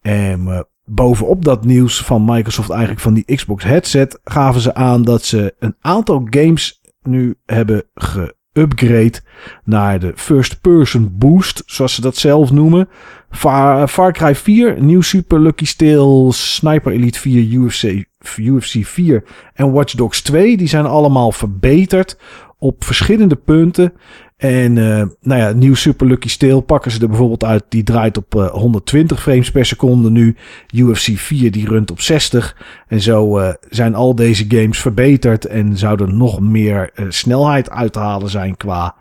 [0.01, 5.03] En eh, bovenop dat nieuws van Microsoft, eigenlijk van die Xbox headset, gaven ze aan
[5.03, 9.21] dat ze een aantal games nu hebben geupgrade
[9.65, 12.89] naar de first person boost, zoals ze dat zelf noemen.
[13.31, 18.05] Far, Cry 4, New Super Lucky Steel, Sniper Elite 4, UFC,
[18.37, 22.17] UFC 4 en Watch Dogs 2, die zijn allemaal verbeterd
[22.59, 23.93] op verschillende punten.
[24.41, 27.65] En uh, nou ja, nieuw Super Lucky Steel pakken ze er bijvoorbeeld uit.
[27.69, 30.37] Die draait op uh, 120 frames per seconde nu.
[30.75, 32.57] UFC 4 die runt op 60.
[32.89, 35.47] En zo uh, zijn al deze games verbeterd.
[35.47, 38.97] En zouden nog meer snelheid uit te halen zijn qua,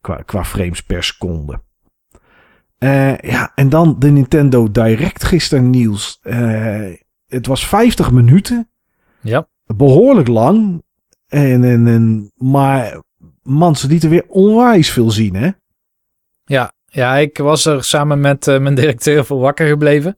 [0.00, 1.60] qua, qua frames per seconde.
[3.20, 6.20] Ja, en dan de Nintendo Direct gisteren nieuws.
[7.34, 8.70] Het was 50 minuten.
[9.20, 9.48] Ja.
[9.66, 10.82] Behoorlijk lang.
[11.28, 13.02] En, en, en, maar
[13.42, 15.50] man, ze lieten weer onwijs veel zien, hè?
[16.44, 20.16] Ja, ja ik was er samen met uh, mijn directeur voor wakker gebleven.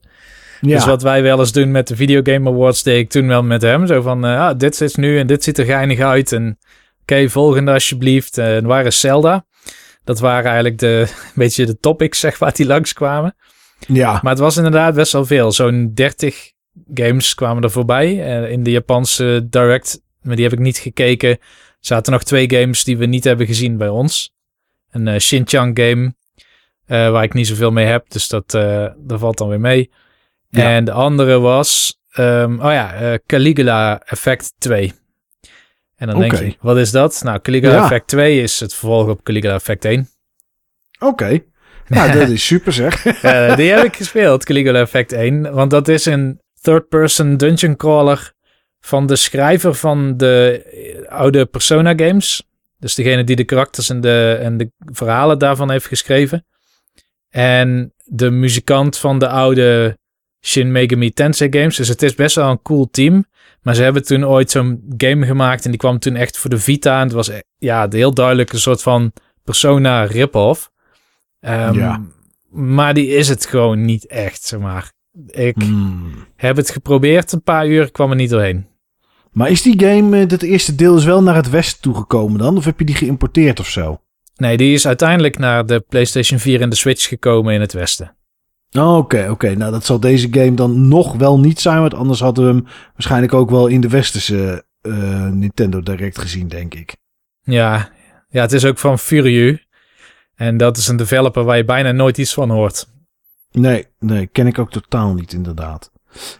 [0.61, 0.75] Ja.
[0.75, 3.43] Dus wat wij wel eens doen met de Video Game Awards, deed ik toen wel
[3.43, 3.87] met hem.
[3.87, 6.31] Zo van, uh, ah, dit is nu en dit ziet er geinig uit.
[6.31, 6.57] En oké,
[7.01, 8.37] okay, volgende alsjeblieft.
[8.37, 9.45] En waar is Zelda?
[10.03, 13.35] Dat waren eigenlijk de, een beetje de topics, zeg maar, die langskwamen.
[13.87, 14.19] Ja.
[14.21, 15.51] Maar het was inderdaad best wel veel.
[15.51, 16.51] Zo'n 30
[16.93, 18.13] games kwamen er voorbij.
[18.15, 21.37] Uh, in de Japanse Direct, maar die heb ik niet gekeken.
[21.79, 24.33] Zaten nog twee games die we niet hebben gezien bij ons.
[24.91, 28.09] Een uh, Shin-Chan game, uh, waar ik niet zoveel mee heb.
[28.09, 28.51] Dus dat,
[28.97, 29.91] dat valt dan weer mee.
[30.49, 30.75] Ja.
[30.75, 34.93] En de andere was, um, oh ja, Caligula Effect 2.
[35.95, 36.29] En dan okay.
[36.29, 37.21] denk je, wat is dat?
[37.23, 37.83] Nou, Caligula ja.
[37.83, 40.09] Effect 2 is het vervolg op Caligula Effect 1.
[40.99, 41.05] Oké.
[41.05, 41.45] Okay.
[41.87, 43.05] Nou, dat is super zeg.
[43.05, 45.53] uh, die heb ik gespeeld, Caligula Effect 1.
[45.53, 48.33] Want dat is een third-person dungeon crawler
[48.79, 52.43] van de schrijver van de oude Persona games.
[52.79, 56.45] Dus degene die de karakters en de, en de verhalen daarvan heeft geschreven.
[57.29, 59.97] En de muzikant van de oude
[60.41, 61.75] Shin Megami Tensei games.
[61.75, 63.25] Dus het is best wel een cool team.
[63.61, 66.59] Maar ze hebben toen ooit zo'n game gemaakt en die kwam toen echt voor de
[66.59, 66.97] Vita.
[66.97, 70.71] En het was ja, heel duidelijk een soort van Persona rip-off.
[71.39, 72.01] Um, ja.
[72.49, 74.95] Maar die is het gewoon niet echt, zeg maar.
[75.25, 76.13] Ik mm.
[76.35, 78.67] heb het geprobeerd een paar uur, kwam er niet doorheen.
[79.31, 82.57] Maar is die game, dat eerste deel is wel naar het westen toegekomen dan?
[82.57, 84.01] Of heb je die geïmporteerd of zo?
[84.35, 88.15] Nee, die is uiteindelijk naar de PlayStation 4 en de Switch gekomen in het westen.
[88.69, 89.15] Oké, oh, oké.
[89.15, 89.53] Okay, okay.
[89.53, 91.79] Nou, dat zal deze game dan nog wel niet zijn.
[91.79, 96.47] Want anders hadden we hem waarschijnlijk ook wel in de westerse eh, Nintendo Direct gezien,
[96.47, 96.95] denk ik.
[97.41, 97.89] Ja,
[98.29, 99.65] ja, het is ook van Furieux.
[100.35, 102.87] En dat is een developer waar je bijna nooit iets van hoort.
[103.59, 105.91] Nee, nee, ken ik ook totaal niet, inderdaad.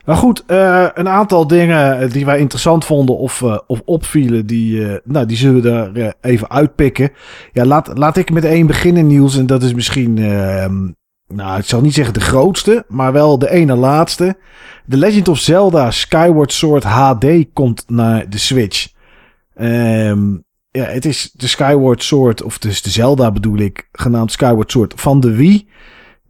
[0.06, 4.88] Maar goed, uh, een aantal dingen die wij interessant vonden of, uh, of opvielen, die,
[5.04, 7.12] nou, die zullen we er even uitpikken.
[7.54, 9.38] Ja, laat, laat ik met één beginnen, Niels.
[9.38, 10.88] En dat is misschien, ehm,
[11.28, 14.38] nou, ik zal niet zeggen de grootste, maar wel de ene laatste.
[14.90, 18.88] The Legend of Zelda Skyward Sword HD komt naar de Switch.
[19.56, 24.72] Um, ja, het is de Skyward Sword, of dus de Zelda bedoel ik, genaamd Skyward
[24.72, 25.70] Sword van de Wii.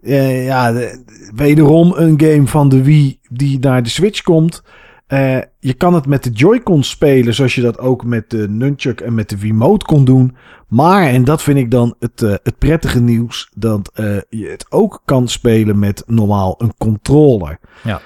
[0.07, 1.03] Uh, ja, de,
[1.35, 4.63] wederom een game van de Wii die naar de Switch komt.
[5.07, 9.01] Uh, je kan het met de Joy-Con spelen, zoals je dat ook met de Nunchuk
[9.01, 10.35] en met de Wiimote kon doen.
[10.67, 13.91] Maar, en dat vind ik dan het, uh, het prettige nieuws, dat
[14.29, 17.59] je het ook kan spelen met normaal een controller.
[17.83, 18.01] Ja.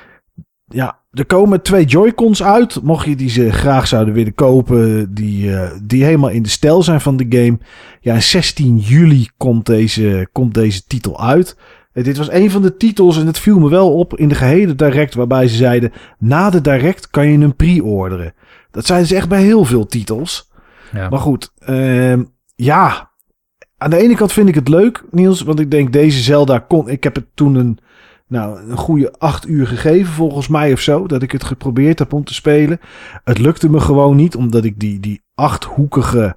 [0.71, 2.81] Ja, er komen twee Joy-Cons uit.
[2.83, 6.83] Mocht je die ze graag zouden willen kopen, die, uh, die helemaal in de stijl
[6.83, 7.57] zijn van de game.
[7.99, 11.57] Ja, 16 juli komt deze, komt deze titel uit.
[11.93, 14.35] Uh, dit was een van de titels en het viel me wel op in de
[14.35, 18.33] gehele direct waarbij ze zeiden, na de direct kan je hem pre-orderen.
[18.71, 20.51] Dat zijn ze echt bij heel veel titels.
[20.91, 21.09] Ja.
[21.09, 22.19] Maar goed, uh,
[22.55, 23.09] ja,
[23.77, 26.89] aan de ene kant vind ik het leuk, Niels, want ik denk deze Zelda kon,
[26.89, 27.79] ik heb het toen een
[28.31, 31.07] nou, een goede acht uur gegeven volgens mij of zo.
[31.07, 32.79] Dat ik het geprobeerd heb om te spelen.
[33.23, 36.35] Het lukte me gewoon niet, omdat ik die, die achthoekige,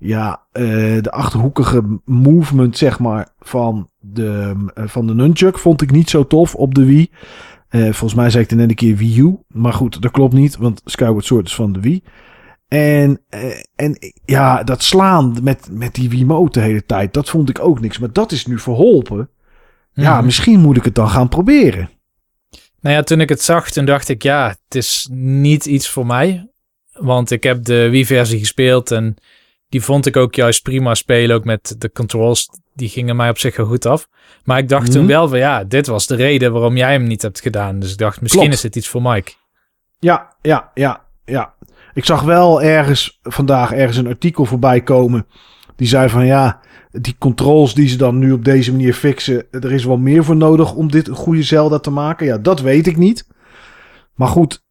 [0.00, 5.90] ja, uh, de achthoekige movement, zeg maar, van de, uh, van de Nunchuk vond ik
[5.90, 7.10] niet zo tof op de Wii.
[7.70, 9.38] Uh, volgens mij zei ik er net een keer Wii U.
[9.48, 12.02] Maar goed, dat klopt niet, want Skyward Sword is van de Wii.
[12.68, 13.20] En,
[13.76, 17.80] en ja, dat slaan met, met die Wiimote de hele tijd, dat vond ik ook
[17.80, 17.98] niks.
[17.98, 19.28] Maar dat is nu verholpen.
[19.92, 20.24] Ja, Mhm.
[20.24, 21.90] misschien moet ik het dan gaan proberen.
[22.80, 26.06] Nou ja, toen ik het zag, toen dacht ik, ja, het is niet iets voor
[26.06, 26.50] mij.
[26.92, 29.16] Want ik heb de Wii-versie gespeeld en
[29.70, 31.36] die vond ik ook juist prima spelen.
[31.36, 34.08] Ook met de controls, die gingen mij op zich wel goed af.
[34.44, 35.10] Maar ik dacht toen Mhm.
[35.10, 37.78] wel van, ja, dit was de reden waarom jij hem niet hebt gedaan.
[37.78, 38.56] Dus ik dacht, misschien Klopt.
[38.56, 39.32] is dit iets voor Mike.
[39.98, 41.54] Ja, ja, ja, ja.
[41.94, 45.26] Ik zag wel ergens vandaag ergens een artikel voorbij komen.
[45.76, 49.46] Die zei van ja, die controls die ze dan nu op deze manier fixen.
[49.50, 52.26] Er is wel meer voor nodig om dit een goede Zelda te maken.
[52.26, 53.26] Ja, dat weet ik niet.
[54.14, 54.64] Maar goed,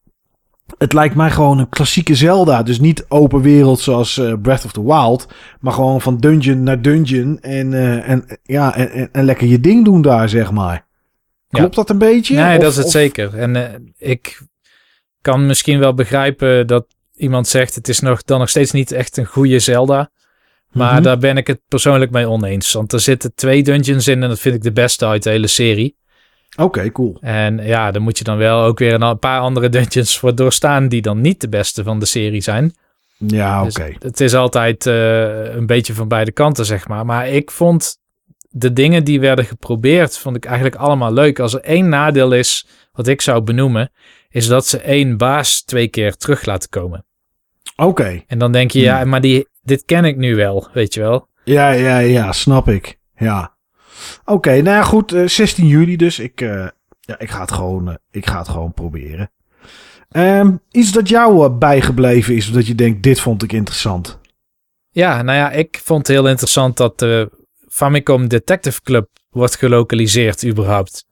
[0.80, 2.64] het lijkt mij gewoon een klassieke Zelda.
[2.64, 5.28] Dus niet open wereld zoals eh, Breath of the Wild.
[5.60, 7.40] Maar gewoon van dungeon naar dungeon.
[7.40, 10.88] En, eh, en, ja, en, en, lekker je ding doen daar, zeg maar.
[11.48, 11.60] Ja.
[11.60, 12.36] Klopt dat een beetje?
[12.36, 13.38] Nee, Of- dat is het of- zeker.
[13.38, 14.42] En eh, ik
[15.22, 19.18] kan misschien wel begrijpen dat iemand zegt, het is nog, dan nog steeds niet echt
[19.18, 20.12] een goede Zelda.
[20.72, 21.04] Maar Mhm.
[21.04, 22.74] daar ben ik het persoonlijk mee oneens.
[22.74, 25.48] Want er zitten twee dungeons in en dat vind ik de beste uit de hele
[25.48, 25.98] serie.
[26.60, 27.18] Oké, cool.
[27.22, 30.88] En ja, dan moet je dan wel ook weer een paar andere dungeons voor doorstaan
[30.88, 32.74] die dan niet de beste van de serie zijn.
[33.18, 33.94] Ja, Dus oké.
[34.00, 37.06] het is altijd eh, een beetje van beide kanten, zeg maar.
[37.06, 37.98] Maar ik vond
[38.50, 41.40] de dingen die werden geprobeerd, vond ik eigenlijk allemaal leuk.
[41.40, 43.92] Als er één nadeel is, wat ik zou benoemen,
[44.30, 47.06] is dat ze één baas twee keer terug laten komen.
[47.76, 48.24] Oké.
[48.28, 51.28] En dan denk je, ja, maar die, dit ken ik nu wel, weet je wel.
[51.44, 53.00] Ja, ja, ja, snap ik.
[53.16, 53.58] Ja.
[54.26, 55.12] Oké, nou ja, goed.
[55.12, 56.20] eh, 16 juli dus.
[56.20, 56.68] Ik, eh,
[57.00, 59.32] ja, ik, ga, het gewoon, eh, ik ga het gewoon proberen.
[60.10, 64.20] Ehm, iets dat jou eh, bijgebleven is, of dat je denkt, dit vond ik interessant.
[64.90, 67.32] Ja, nou ja, ik vond het heel interessant dat de
[67.68, 71.06] Famicom Detective Club wordt gelokaliseerd überhaupt.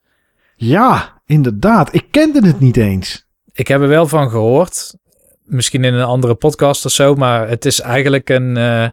[0.55, 1.93] Ja, inderdaad.
[1.93, 3.27] Ik kende het niet eens.
[3.53, 4.95] Ik heb er wel van gehoord.
[5.43, 7.15] Misschien in een andere podcast of zo.
[7.15, 8.87] Maar het is eigenlijk een eh,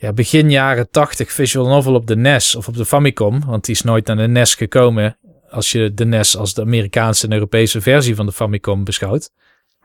[0.00, 3.44] ja, begin jaren 80 visual novel op de NES of op de Famicom.
[3.46, 5.18] Want die is nooit naar de NES gekomen.
[5.50, 9.30] Als je de NES als de Amerikaanse en Europese versie van de Famicom beschouwt.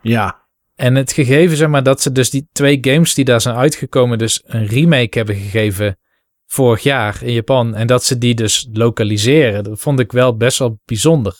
[0.01, 0.43] Ja.
[0.75, 4.17] En het gegeven, zeg maar, dat ze dus die twee games die daar zijn uitgekomen,
[4.17, 5.97] dus een remake hebben gegeven
[6.45, 7.75] vorig jaar in Japan.
[7.75, 11.36] En dat ze die dus lokaliseren, dat vond ik wel best wel bijzonder.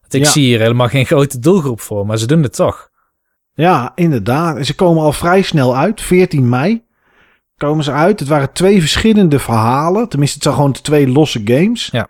[0.00, 0.30] Want ik Ja.
[0.30, 2.88] zie hier helemaal geen grote doelgroep voor, maar ze doen het toch.
[3.52, 4.66] Ja, inderdaad.
[4.66, 6.00] Ze komen al vrij snel uit.
[6.00, 6.88] 14 mei
[7.60, 8.20] komen ze uit.
[8.20, 10.08] Het waren twee verschillende verhalen.
[10.08, 11.88] Tenminste, het zijn gewoon twee losse games.
[11.92, 12.08] Ja.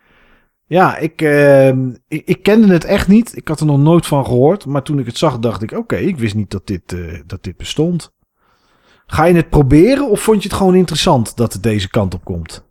[0.66, 3.36] Ja, ik, ehm, ik, ik kende het echt niet.
[3.36, 4.66] Ik had er nog nooit van gehoord.
[4.66, 7.42] Maar toen ik het zag, dacht ik: oké, ik wist niet dat dit, eh, dat
[7.42, 8.12] dit bestond.
[9.06, 12.24] Ga je het proberen of vond je het gewoon interessant dat het deze kant op
[12.24, 12.64] komt?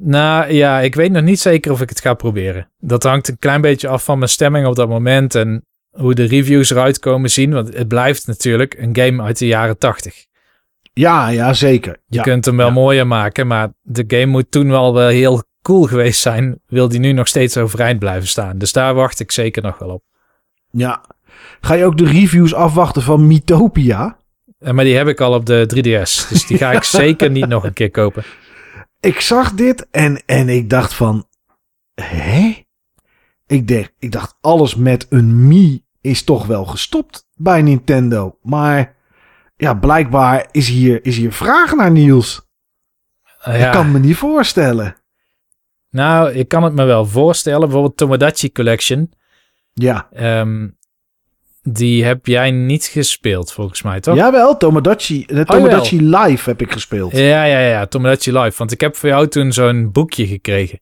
[0.00, 2.70] Nou ja, ik weet nog niet zeker of ik het ga proberen.
[2.78, 6.24] Dat hangt een klein beetje af van mijn stemming op dat moment en hoe de
[6.24, 7.52] reviews eruit komen zien.
[7.52, 10.26] Want het blijft natuurlijk een game uit de jaren 80.
[11.00, 11.96] Ja, ja, zeker.
[12.06, 12.72] Je Ja, kunt hem wel ja.
[12.72, 16.60] mooier maken, maar de game moet toen wel wel heel cool geweest zijn.
[16.66, 18.58] Wil die nu nog steeds overeind blijven staan.
[18.58, 20.02] Dus daar wacht ik zeker nog wel op.
[20.70, 21.04] ja.
[21.60, 24.16] Ga je ook de reviews afwachten van Mythopia?
[24.58, 26.28] Eh, Maar die heb ik al op de 3DS.
[26.28, 28.22] Dus die ga ik zeker niet nog een keer kopen.
[29.00, 31.26] Ik zag dit en, en ik dacht van...
[31.94, 32.64] Hè?
[33.46, 38.38] Ik, ik dacht, alles met een Mii is toch wel gestopt bij Nintendo.
[38.42, 38.95] Maar
[39.56, 42.46] ja, blijkbaar is hier, is hier vraag naar Niels.
[43.40, 43.66] Eh, ja.
[43.66, 44.96] Ik kan me niet voorstellen.
[45.90, 47.60] Nou, ik kan het me wel voorstellen.
[47.60, 49.12] Bijvoorbeeld Tomodachi Collection.
[49.72, 50.08] Ja.
[50.12, 50.68] Ehm,
[51.62, 54.16] die heb jij niet gespeeld, volgens mij, toch?
[54.16, 57.12] Jawel, Tomodachi, de Tomodachi Live heb ik gespeeld.
[57.12, 58.58] Ja, ja, ja, Tomodachi Live.
[58.58, 60.80] Want ik heb voor jou toen zo'n boekje gekregen.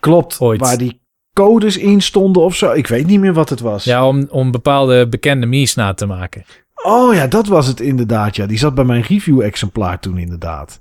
[0.00, 0.60] Klopt, Ooit.
[0.60, 1.00] waar die
[1.32, 2.72] codes in stonden of zo.
[2.72, 3.84] Ik weet niet meer wat het was.
[3.84, 6.44] Ja, om, om bepaalde bekende Mii's na te maken.
[6.82, 8.36] Oh ja, dat was het inderdaad.
[8.36, 10.78] Ja, die zat bij mijn review-exemplaar toen inderdaad.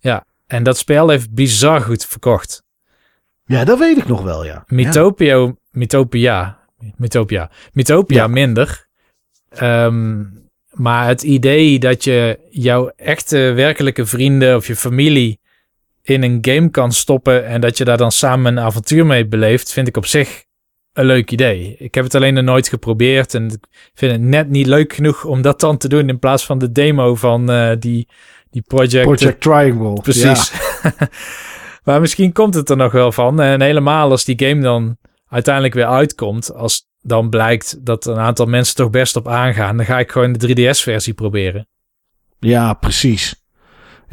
[0.47, 2.63] En dat spel heeft bizar goed verkocht.
[3.45, 4.63] Ja, dat weet ik nog wel, ja.
[4.67, 6.59] Mythopia, Mythopia,
[6.97, 8.27] Mythopia, Mythopia Ja.
[8.27, 8.87] minder.
[9.49, 10.23] Ehm,
[10.69, 15.39] maar het idee dat je jouw echte werkelijke vrienden of je familie
[16.01, 19.73] in een game kan stoppen en dat je daar dan samen een avontuur mee beleeft,
[19.73, 20.43] vind ik op zich
[20.93, 21.75] een leuk idee.
[21.79, 25.25] Ik heb het alleen nog nooit geprobeerd en ik vind het net niet leuk genoeg
[25.25, 28.07] om dat dan te doen in plaats van de demo van eh, die,
[28.49, 29.05] die project.
[29.05, 30.01] Project Triangle.
[30.01, 30.53] Precies.
[31.85, 33.41] maar misschien komt het er nog wel van.
[33.41, 38.45] En helemaal als die game dan uiteindelijk weer uitkomt, als dan blijkt dat een aantal
[38.45, 41.67] mensen toch best op aangaan, dan ga ik gewoon de 3DS-versie proberen.
[42.39, 43.42] Ja, precies.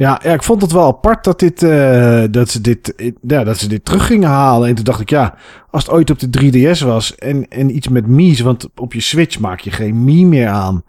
[0.01, 3.57] Ja, ja, ik vond het wel apart dat, dit, eh, dat, ze dit, ja, dat
[3.57, 4.69] ze dit terug gingen halen.
[4.69, 5.37] En toen dacht ik, ja,
[5.69, 8.99] als het ooit op de 3DS was en, en iets met Mii's, want op je
[8.99, 10.83] Switch maak je geen Mii meer aan.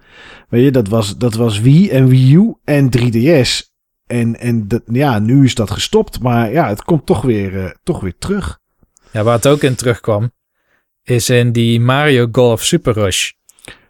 [0.49, 3.71] Weet je, dat was, dat was Wii en Wii U en 3DS.
[4.07, 7.71] En, en dat, ja, nu is dat gestopt, maar ja, het komt toch weer, eh,
[7.83, 8.59] toch weer terug.
[9.11, 10.33] Ja, waar het ook in terugkwam,
[11.03, 13.31] is in die Mario Golf Super Rush.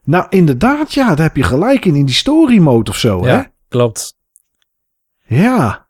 [0.05, 3.43] Nou, inderdaad, ja, daar heb je gelijk in, in die story mode of zo, hè?
[3.69, 4.21] Klopt.
[5.33, 5.89] Ja,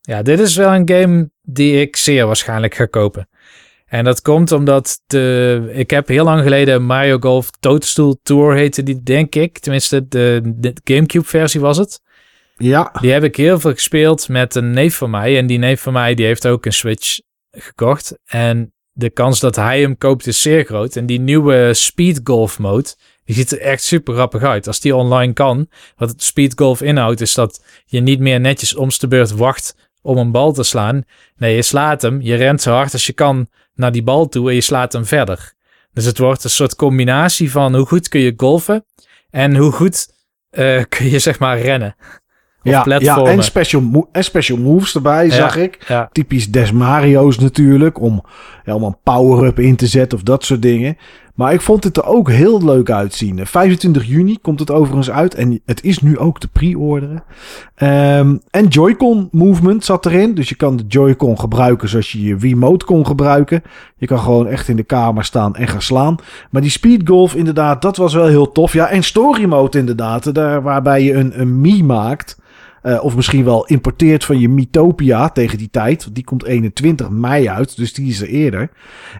[0.00, 3.28] Ja, dit is wel een game die ik zeer waarschijnlijk ga kopen.
[3.86, 8.82] En dat komt omdat de, ik heb heel lang geleden Mario Golf Toadstool Tour heette
[8.82, 9.58] die, denk ik.
[9.58, 12.00] Tenminste, de, de Gamecube versie was het.
[12.56, 15.38] ja, Die heb ik heel veel gespeeld met een neef van mij.
[15.38, 17.18] En die neef van mij die heeft ook een Switch
[17.50, 18.18] gekocht.
[18.24, 20.96] En de kans dat hij hem koopt is zeer groot.
[20.96, 22.94] En die nieuwe Speed Golf mode,
[23.28, 24.66] die ziet er echt super grappig uit.
[24.66, 28.74] Als die online kan, wat het Speed Golf inhoudt, is dat je niet meer netjes
[28.74, 31.04] om de beurt wacht om een bal te slaan.
[31.36, 34.48] Nee, je slaat hem, je rent zo hard als je kan naar die bal toe
[34.48, 35.52] en je slaat hem verder.
[35.92, 38.84] Dus het wordt een soort combinatie van hoe goed kun je golfen
[39.30, 40.08] en hoe goed
[40.50, 41.96] eh, kun je zeg maar rennen.
[42.62, 45.32] Of ja, ja, en special, en special moves erbij, Ja.
[45.32, 45.84] zag ik.
[45.88, 48.24] Ja, Typisch Des Mario's natuurlijk, om,
[48.64, 50.96] ja, een power-up in te zetten of dat soort dingen.
[51.38, 53.46] Maar ik vond het er ook heel leuk uitzien.
[53.46, 57.22] 25 juni komt het overigens uit en het is nu ook te pre-orderen.
[57.74, 62.36] Ehm, en Joy-Con movement zat erin, dus je kan de Joy-Con gebruiken zoals je je
[62.36, 63.62] Wiimote kon gebruiken.
[63.96, 66.16] Je kan gewoon echt in de kamer staan en gaan slaan.
[66.50, 68.72] Maar die Speed Golf inderdaad, dat was wel heel tof.
[68.72, 72.38] Ja, en Story Mode inderdaad, daar, waarbij je een, een Mii maakt.
[72.88, 76.14] Eh, of misschien wel importeert van je Mythopia tegen die tijd.
[76.14, 78.70] Die komt 21 mei uit, dus die is er eerder.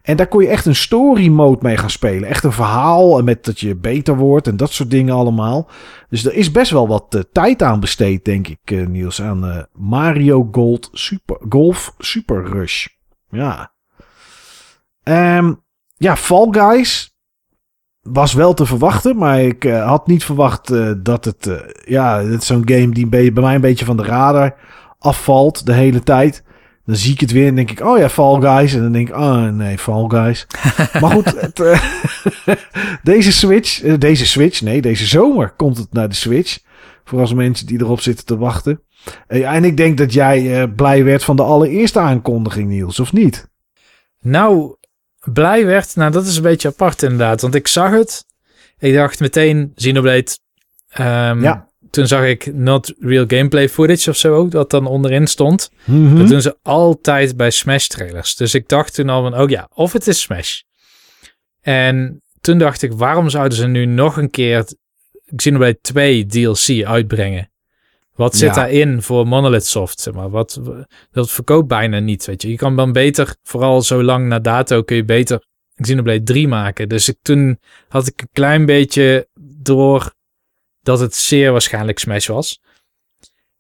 [0.03, 2.29] En daar kon je echt een story mode mee gaan spelen.
[2.29, 5.71] Echt een verhaal met dat je beter wordt en dat soort dingen allemaal.
[6.09, 9.23] Dus er is best wel wat eh, tijd aan besteed, denk ik, eh, Niels.
[9.23, 12.87] Aan Mario Gold Super, Golf Super Rush.
[13.31, 13.73] Ja.
[15.03, 15.53] Ehm,
[15.97, 17.18] ja, Fall Guys
[18.13, 21.47] was wel te verwachten, maar ik eh, had niet verwacht eh, dat het...
[21.47, 24.55] eh, ja, het is zo'n game die bij, bij mij een beetje van de radar
[24.99, 26.43] afvalt de hele tijd.
[26.85, 28.75] Dan zie ik het weer en denk ik, oh ja, Fall Guys.
[28.75, 30.47] En dan denk ik, oh nee, Fall Guys.
[31.01, 31.79] maar goed, het,
[33.03, 36.59] deze Switch, deze Switch, nee, deze zomer komt het naar de Switch.
[37.05, 38.83] Voor als mensen die erop zitten te wachten.
[39.27, 43.49] En ik denk dat jij blij werd van de allereerste aankondiging, Niels, of niet?
[44.21, 44.77] Nou,
[45.33, 47.41] blij werd, nou dat is een beetje apart inderdaad.
[47.41, 48.25] Want ik zag het.
[48.79, 50.27] Ik dacht meteen Xenoblade.
[50.89, 51.67] Ehm, Ja.
[51.91, 55.71] Toen zag ik not real gameplay footage of zo wat dan onderin stond.
[55.85, 56.17] Mhm.
[56.19, 58.37] Dat doen ze altijd bij Smash trailers.
[58.37, 60.61] Dus ik dacht toen al van, oh ja, of het is Smash.
[61.61, 64.65] En toen dacht ik, waarom zouden ze nu nog een keer
[65.37, 67.51] Xenoblade 2 DLC uitbrengen?
[68.19, 68.55] Wat zit Ja.
[68.55, 70.01] daarin voor Monolith Soft?
[70.01, 70.31] Zeg maar?
[70.31, 70.61] Wat,
[71.11, 72.51] dat verkoopt bijna niet, weet je.
[72.51, 75.45] Je kan dan beter, vooral zo lang na dato, kun je beter
[75.75, 76.89] Xenoblade 3 maken.
[76.89, 77.59] Dus ik, toen
[77.89, 79.29] had ik een klein beetje
[79.63, 80.13] door
[80.83, 82.61] dat het zeer waarschijnlijk Smash was.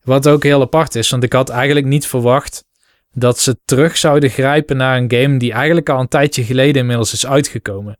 [0.02, 2.64] Wat ook heel apart is, want ik had eigenlijk niet verwacht
[3.12, 7.12] dat ze terug zouden grijpen naar een game die eigenlijk al een tijdje geleden inmiddels
[7.12, 7.98] is uitgekomen.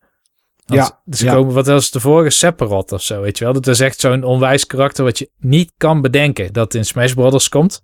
[0.75, 1.35] Ja, Ze ja.
[1.35, 3.53] komen, wat was de vorige Sephiroth of zo, weet je wel?
[3.53, 7.49] Dat is echt zo'n onwijs karakter wat je niet kan bedenken dat in Smash Brothers
[7.49, 7.83] komt.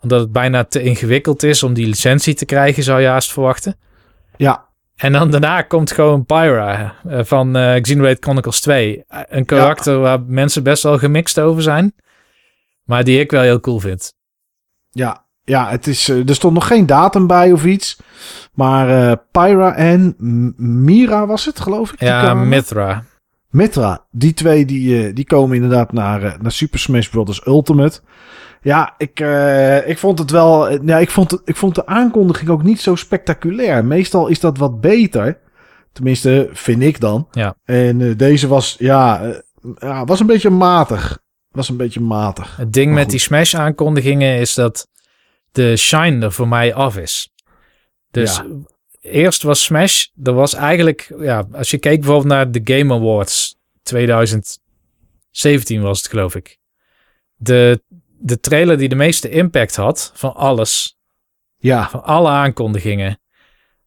[0.00, 3.76] Omdat het bijna te ingewikkeld is om die licentie te krijgen, zou je haast verwachten.
[4.36, 9.04] Ja, En dan daarna komt gewoon Pyra eh, van eh Xenoblade Chronicles 2.
[9.08, 11.94] Eh, Een karakter waar mensen best wel gemixt over zijn.
[12.84, 14.14] Maar die ik wel heel cool vind.
[14.90, 17.98] ja, ja het is, eh, er stond nog geen datum bij of iets.
[18.54, 20.14] Maar eh, Pyra en
[20.56, 22.00] Mira was het, geloof ik?
[22.00, 22.34] Ja.
[22.34, 23.04] Mithra.
[23.50, 27.46] Mitra, die twee die, eh, die komen inderdaad naar, naar Super Smash Bros.
[27.46, 28.00] Ultimate.
[28.62, 29.20] Ja, ik,
[29.86, 30.84] ik vond het wel.
[30.86, 33.84] ja, ik, vond het, ik vond de aankondiging ook niet zo spectaculair.
[33.84, 35.38] Meestal is dat wat beter.
[35.92, 37.28] Tenminste, vind ik dan.
[37.30, 37.54] Ja.
[37.64, 39.20] En deze was, ja,
[39.78, 41.18] ja, was een beetje matig.
[41.50, 42.56] Was een beetje matig.
[42.56, 44.88] Het ding met die Smash aankondigingen is dat
[45.52, 47.32] de shine er voor mij af is.
[48.10, 48.46] Dus Ja.
[49.00, 53.56] eerst was Smash, er was eigenlijk, ja, als je keek bijvoorbeeld naar de Game Awards
[53.82, 54.60] 2017
[55.82, 56.58] was het geloof ik.
[57.36, 57.82] De,
[58.18, 60.98] de trailer die de meeste impact had van alles,
[61.58, 63.20] Ja, van alle aankondigingen.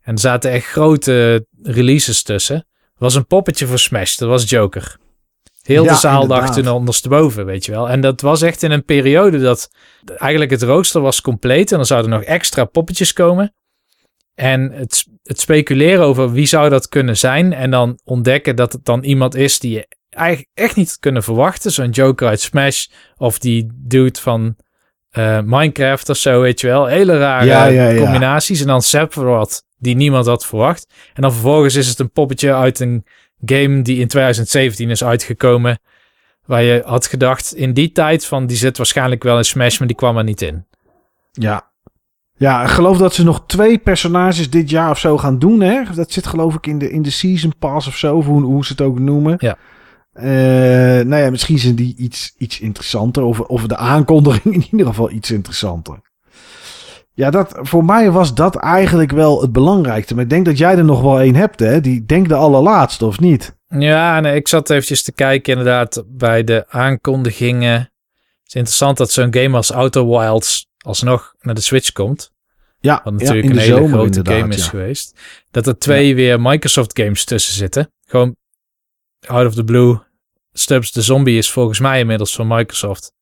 [0.01, 2.67] En er zaten echt grote releases tussen.
[2.95, 4.97] Was een poppetje voor Smash, dat was Joker.
[5.63, 6.45] Heel Ja, de zaal inderdaad.
[6.47, 7.89] dacht toen ondersteboven, weet je wel.
[7.89, 9.69] En dat was echt in een periode dat
[10.15, 11.71] eigenlijk het rooster was compleet.
[11.71, 13.53] En er zouden nog extra poppetjes komen.
[14.35, 17.53] En het, het speculeren over wie zou dat kunnen zijn.
[17.53, 21.23] En dan ontdekken dat het dan iemand is die je eigenlijk echt niet had kunnen
[21.23, 21.71] verwachten.
[21.71, 22.87] Zo'n Joker uit Smash.
[23.17, 24.55] Of die dude van
[25.09, 26.85] eh, Minecraft of zo, weet je wel.
[26.85, 28.01] Hele rare Ja, ja, ja.
[28.03, 28.61] combinaties.
[28.61, 30.93] En dan Sephiroth, die niemand had verwacht.
[31.13, 33.05] En dan vervolgens is het een poppetje uit een
[33.45, 35.79] game die in 2017 is uitgekomen.
[36.45, 39.87] Waar je had gedacht in die tijd van die zit waarschijnlijk wel in Smash, maar
[39.87, 40.65] die kwam er niet in.
[41.31, 41.71] ja.
[42.37, 45.81] Ja, ik geloof dat ze nog twee personages dit jaar of zo gaan doen, hè?
[45.95, 48.65] Dat zit geloof ik in de, in de Season Pass of zo, of hoe, hoe
[48.65, 49.35] ze het ook noemen.
[49.37, 49.57] Ja.
[50.13, 50.25] Eh,
[51.05, 53.23] nou ja, misschien zijn die iets, iets interessanter.
[53.23, 55.99] Of, of de aankondiging in ieder geval iets interessanter.
[57.15, 60.13] Ja, dat, voor mij was dat eigenlijk wel het belangrijkste.
[60.13, 61.81] Maar ik denk dat jij er nog wel één hebt, hè?
[61.81, 63.57] Die denk de allerlaatste, of niet?
[63.67, 67.73] Ja, nee, ik zat eventjes te kijken inderdaad bij de aankondigingen.
[67.73, 72.31] Het is interessant dat zo'n game als Outer Wilds alsnog naar de Switch komt.
[72.79, 74.69] Ja, Wat natuurlijk een de hele zomer grote game is ja.
[74.69, 75.19] geweest.
[75.51, 77.91] Dat er twee weer Microsoft games tussen zitten.
[78.05, 78.35] Gewoon
[79.27, 79.99] out of the blue.
[80.51, 83.13] Stubbs the Zombie is volgens mij inmiddels van Microsoft.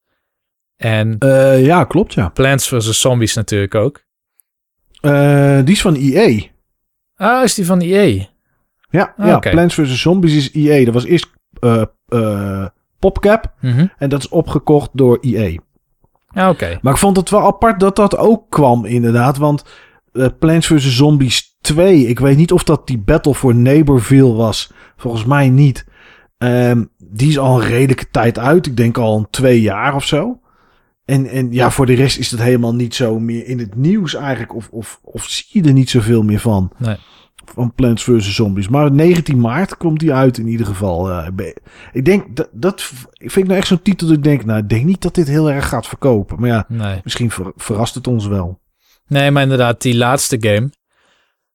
[0.82, 2.30] En Eh, ja, klopt, ja.
[2.30, 3.02] Plants vs.
[3.02, 4.04] Zombies natuurlijk ook.
[5.02, 6.42] Eh, die is van EA.
[7.16, 8.26] Ah, is die van EA?
[8.90, 9.40] Ja, Ah, ja.
[9.40, 10.02] Plants vs.
[10.02, 10.86] Zombies is EA.
[10.86, 11.30] Dat was eerst
[11.60, 12.66] eh,
[13.00, 13.54] PopCap.
[13.62, 13.86] Mhm.
[13.98, 15.58] En dat is opgekocht door EA.
[16.34, 16.80] Ja, oké.
[16.82, 19.38] Maar ik vond het wel apart dat dat ook kwam, inderdaad.
[19.38, 19.64] Want
[20.40, 20.96] Plants vs.
[20.96, 24.72] Zombies 2, ik weet niet of dat die Battle for Neighborville was.
[24.98, 25.86] Volgens mij niet.
[26.38, 28.66] Ehm, die is al een redelijke tijd uit.
[28.66, 30.40] Ik denk al een twee jaar of zo.
[31.12, 34.14] En, en ja, voor de rest is het helemaal niet zo meer in het nieuws
[34.16, 34.56] eigenlijk.
[34.56, 36.72] Of, of, of zie je er niet zoveel meer van.
[36.78, 36.96] Nee.
[37.54, 38.36] Van Plants vs.
[38.36, 38.68] Zombies.
[38.68, 41.10] Maar 19 maart komt die uit in ieder geval.
[41.12, 41.28] Eh,
[41.92, 42.82] ik denk, dat, dat
[43.14, 44.46] vind ik nou echt zo'n titel dat ik denk...
[44.46, 46.40] Nou, ik denk niet dat dit heel erg gaat verkopen.
[46.40, 47.00] Maar ja, Nee.
[47.04, 48.60] Misschien ver- verrast het ons wel.
[49.08, 50.70] Nee, maar inderdaad, die laatste game.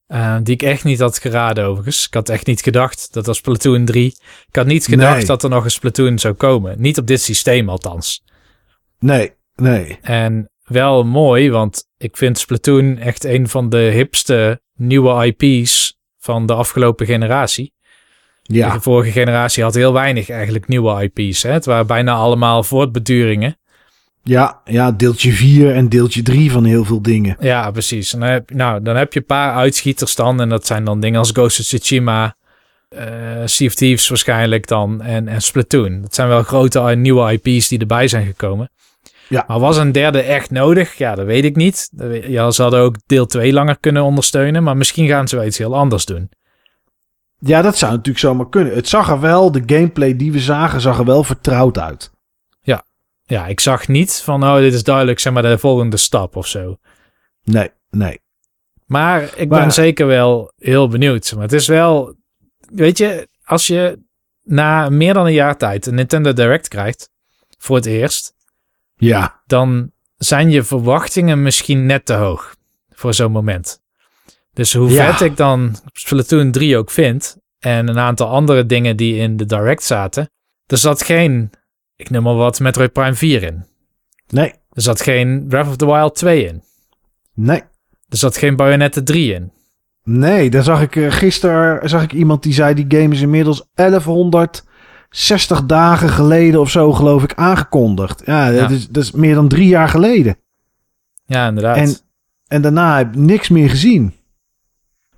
[0.07, 2.07] eh, die ik echt niet had geraden overigens.
[2.07, 3.09] Ik had echt niet gedacht.
[3.13, 4.07] Dat was Splatoon 3.
[4.49, 5.27] Ik had niet gedacht Nee.
[5.27, 6.81] dat er nog een Splatoon zou komen.
[6.81, 8.25] Niet op dit systeem althans.
[8.99, 9.99] Nee, nee.
[10.03, 16.47] En wel mooi, want ik vind Splatoon echt een van de hipste nieuwe IP's van
[16.47, 17.75] de afgelopen generatie.
[18.43, 21.43] Ja, De vorige generatie had heel weinig eigenlijk nieuwe IP's.
[21.43, 21.51] Hè?
[21.51, 23.57] Het waren bijna allemaal voortbeduringen.
[24.23, 27.37] ja, ja, deeltje 4 en deeltje 3 van heel veel dingen.
[27.41, 28.13] Ja, precies.
[28.13, 30.41] En dan heb, nou, dan heb je een paar uitschieters dan.
[30.41, 32.37] En dat zijn dan dingen als Ghost of Tsushima,
[33.45, 36.01] Sea of Thieves waarschijnlijk dan en, en Splatoon.
[36.03, 38.71] Dat zijn wel grote eh, nieuwe IP's die erbij zijn gekomen.
[39.29, 39.45] Ja.
[39.47, 40.95] Maar was een derde echt nodig?
[40.95, 41.91] Ja, dat weet ik niet.
[42.23, 44.63] Ja, ze hadden ook deel 2 langer kunnen ondersteunen.
[44.63, 46.31] Maar misschien gaan ze wel iets heel anders doen.
[47.39, 48.75] Ja, dat zou natuurlijk zomaar kunnen.
[48.75, 52.15] Het zag er wel, de gameplay die we zagen, zag er wel vertrouwd uit.
[53.29, 56.47] Ja, ik zag niet van, oh, dit is duidelijk, zeg maar, de volgende stap of
[56.47, 56.77] zo.
[57.45, 58.21] Nee, nee.
[58.85, 61.33] Maar ik Maar- ben zeker wel heel benieuwd.
[61.35, 62.15] Maar het is wel,
[62.73, 63.99] weet je, als je
[64.43, 67.11] na meer dan een jaar tijd een Nintendo Direct krijgt,
[67.59, 68.35] voor het eerst,
[68.97, 72.57] Ja, dan zijn je verwachtingen misschien net te hoog
[72.91, 73.83] voor zo'n moment.
[74.53, 75.13] Dus hoe Ja.
[75.13, 79.45] vet ik dan Splatoon 3 ook vind, en een aantal andere dingen die in de
[79.45, 80.31] Direct zaten,
[80.67, 81.51] er zat geen,
[81.97, 83.65] ik noem maar wat, Metroid Prime 4 in.
[84.29, 86.63] nee, Er zat geen Breath of the Wild 2 in.
[87.35, 87.63] nee,
[88.09, 89.53] Er zat geen Bayonetta 3 in.
[90.05, 93.65] Nee, daar zag ik eh, gisteren zag ik iemand die zei die game is inmiddels
[95.09, 98.23] 1160 dagen geleden of zo geloof ik aangekondigd.
[98.25, 98.61] Ja, Ja.
[98.61, 100.37] Dat, is, dat is meer dan drie jaar geleden.
[101.27, 101.77] Ja, inderdaad.
[101.77, 101.97] En,
[102.47, 104.15] en daarna heb ik niks meer gezien.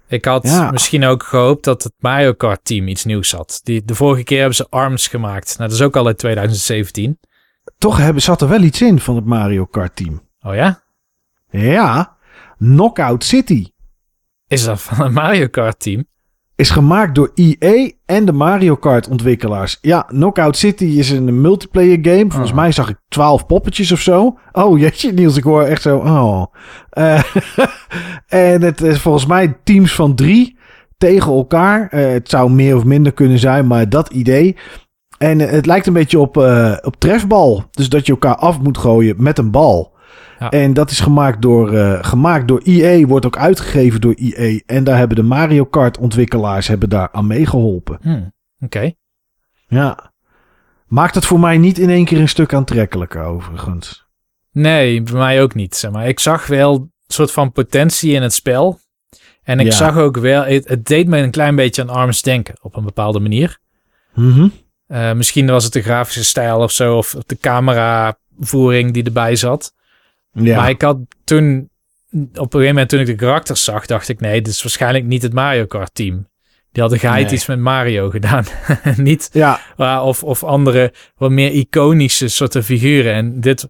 [0.08, 0.70] ik had Ja.
[0.70, 3.60] misschien ook gehoopt dat het Mario Kart team iets nieuws had.
[3.62, 5.58] Die, de vorige keer hebben ze ARMS gemaakt.
[5.58, 7.18] Nou, dat is ook al uit 2017.
[7.78, 10.28] Toch hebben, zat er wel iets in van het Mario Kart team.
[10.40, 10.82] Oh ja?
[11.50, 12.16] Ja,
[12.58, 13.66] Knockout City
[14.46, 16.06] Is dat van het Mario Kart team?
[16.58, 19.78] Is gemaakt door EA en de Mario Kart ontwikkelaars.
[19.80, 22.24] Ja, Knockout City is een multiplayer game.
[22.28, 22.56] Volgens Oh.
[22.56, 24.38] mij zag ik 12 poppetjes of zo.
[24.52, 25.96] Oh jeetje, Niels, ik hoor echt zo.
[25.98, 26.44] Oh.
[26.90, 27.22] Eh,
[28.52, 30.58] en het is volgens mij teams van drie
[30.96, 31.88] tegen elkaar.
[31.90, 34.56] Eh, het zou meer of minder kunnen zijn, maar dat idee.
[35.18, 37.64] En het lijkt een beetje op, eh, op trefbal.
[37.70, 39.96] Dus dat je elkaar af moet gooien met een bal.
[40.38, 40.50] Ja.
[40.50, 44.60] En dat is gemaakt door, eh, gemaakt door EA, wordt ook uitgegeven door EA.
[44.66, 47.98] En daar hebben de Mario Kart ontwikkelaars hebben daar aan meegeholpen.
[48.02, 48.20] Hm,
[48.64, 48.92] Oké.
[49.68, 50.12] Ja.
[50.86, 54.06] Maakt het voor mij niet in één keer een stuk aantrekkelijker, overigens.
[54.52, 55.76] Nee, bij mij ook niet.
[55.76, 56.08] Zeg maar.
[56.08, 58.78] Ik zag wel een soort van potentie in het spel.
[59.42, 59.72] En ik Ja.
[59.72, 62.84] zag ook wel, het, het deed me een klein beetje aan ARMS denken op een
[62.84, 63.58] bepaalde manier.
[64.14, 64.48] Mhm.
[64.86, 69.72] Eh, misschien was het de grafische stijl of zo, of de cameravoering die erbij zat.
[70.44, 70.56] Ja.
[70.56, 71.70] Maar ik had toen,
[72.12, 75.04] op een gegeven moment toen ik de karakters zag, dacht ik, nee, dit is waarschijnlijk
[75.04, 76.26] niet het Mario Kart team.
[76.72, 77.34] Die hadden geheid Nee.
[77.34, 78.44] iets met Mario gedaan.
[78.96, 79.60] niet, ja.
[80.02, 83.12] of, of andere, wat meer iconische soorten figuren.
[83.14, 83.68] En dit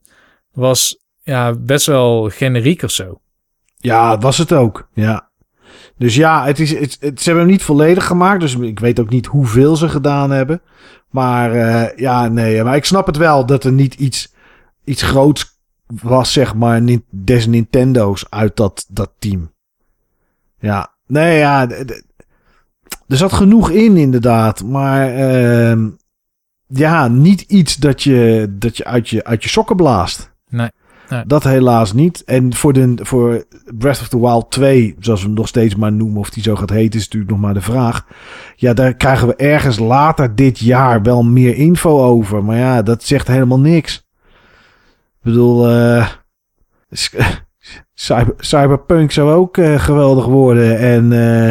[0.53, 3.21] was ja, best wel generiek of zo.
[3.77, 4.89] Ja, dat was het ook.
[4.95, 5.27] Ja.
[5.97, 8.41] Dus ja, het is, het, het- ze hebben hem niet volledig gemaakt.
[8.41, 10.63] Dus ik weet ook niet hoeveel ze gedaan hebben.
[11.11, 12.63] Maar eh, ja, nee.
[12.65, 14.35] Maar ik snap het wel dat er niet iets,
[14.85, 15.58] iets groots
[16.03, 19.51] was, zeg maar, des Nintendo's uit dat, dat team.
[20.59, 21.69] Ja, nee, ja.
[23.09, 24.65] Er zat genoeg in, inderdaad.
[24.65, 25.89] Maar ehm,
[26.67, 30.33] ja, niet iets dat je, dat je, uit, je uit je sokken blaast.
[30.49, 30.71] Nee,
[31.09, 31.27] nee.
[31.27, 32.25] Dat helaas niet.
[32.25, 33.45] En voor, de, voor
[33.79, 36.57] Breath of the Wild 2, zoals we hem nog steeds maar noemen, of die zo
[36.57, 38.07] gaat heten, is natuurlijk nog maar de vraag.
[38.57, 42.45] Ja, daar krijgen we ergens later dit jaar wel meer info over.
[42.45, 44.08] Maar ja, dat zegt helemaal niks.
[45.19, 46.09] Ik bedoel, eh,
[47.95, 50.79] cyber, Cyberpunk zou ook eh, geweldig worden.
[50.79, 51.49] En, eh,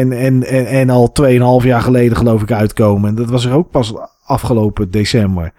[0.00, 1.12] en, en, en, en al
[1.60, 3.08] 2,5 jaar geleden geloof ik uitkomen.
[3.08, 3.94] En dat was er ook pas
[4.24, 5.52] afgelopen december.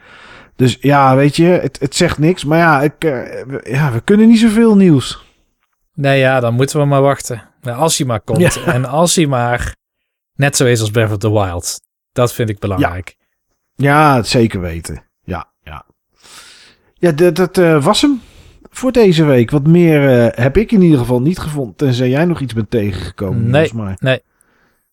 [0.55, 2.45] Dus ja, weet je, het, het zegt niks.
[2.45, 5.25] Maar ja, ik, we, ja, we kunnen niet zoveel nieuws.
[5.93, 7.49] Nee, ja, dan moeten we maar wachten.
[7.61, 8.53] Nou, als hij maar komt.
[8.53, 8.65] Ja.
[8.73, 9.75] En als hij maar
[10.35, 11.81] net zo is als Breath of the Wild.
[12.11, 13.15] Dat vind ik belangrijk.
[13.75, 15.08] Ja, het zeker weten.
[16.99, 18.21] Ja, dat, dat eh, was hem
[18.69, 19.51] voor deze week.
[19.51, 21.75] Wat meer eh, heb ik in ieder geval niet gevonden.
[21.75, 23.49] Tenzij jij nog iets bent tegengekomen.
[23.49, 23.95] Nee, volgens mij.
[23.99, 24.21] nee.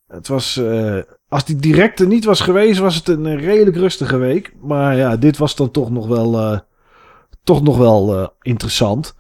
[0.09, 0.99] Het was, eh,
[1.29, 4.55] als die directe niet was geweest, was het een redelijk rustige week.
[4.61, 6.61] Maar ja, dit was dan toch nog wel,
[7.45, 9.15] toch nog wel interessant.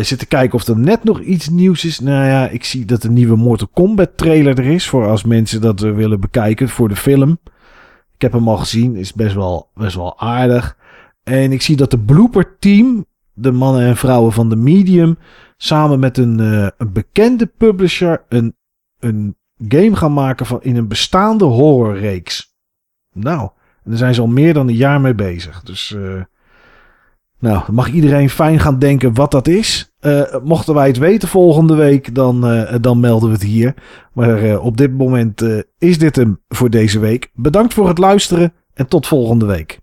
[0.00, 2.00] Zit te kijken of er net nog iets nieuws is.
[2.00, 4.88] Nou ja, ik zie dat een nieuwe Mortal Kombat trailer er is.
[4.88, 7.38] Voor als mensen dat willen bekijken voor de film.
[8.14, 8.96] Ik heb hem al gezien.
[8.96, 10.76] Is best wel, best wel aardig.
[11.24, 15.18] En ik zie dat de Blooper Team, de mannen en vrouwen van de Medium,
[15.56, 18.56] samen met een, eh, een bekende publisher een,
[18.98, 19.36] een
[19.68, 22.54] game gaan maken van in een bestaande horrorreeks.
[23.12, 23.40] Nou,
[23.84, 25.62] en daar zijn ze al meer dan een jaar mee bezig.
[25.62, 26.22] Dus eh,
[27.38, 29.92] nou, mag iedereen fijn gaan denken wat dat is.
[30.00, 33.74] Eh, mochten wij het weten volgende week, dan, dan melden we het hier.
[34.12, 35.42] Maar op dit moment
[35.78, 37.30] is dit hem voor deze week.
[37.34, 39.82] Bedankt voor het luisteren en tot volgende week.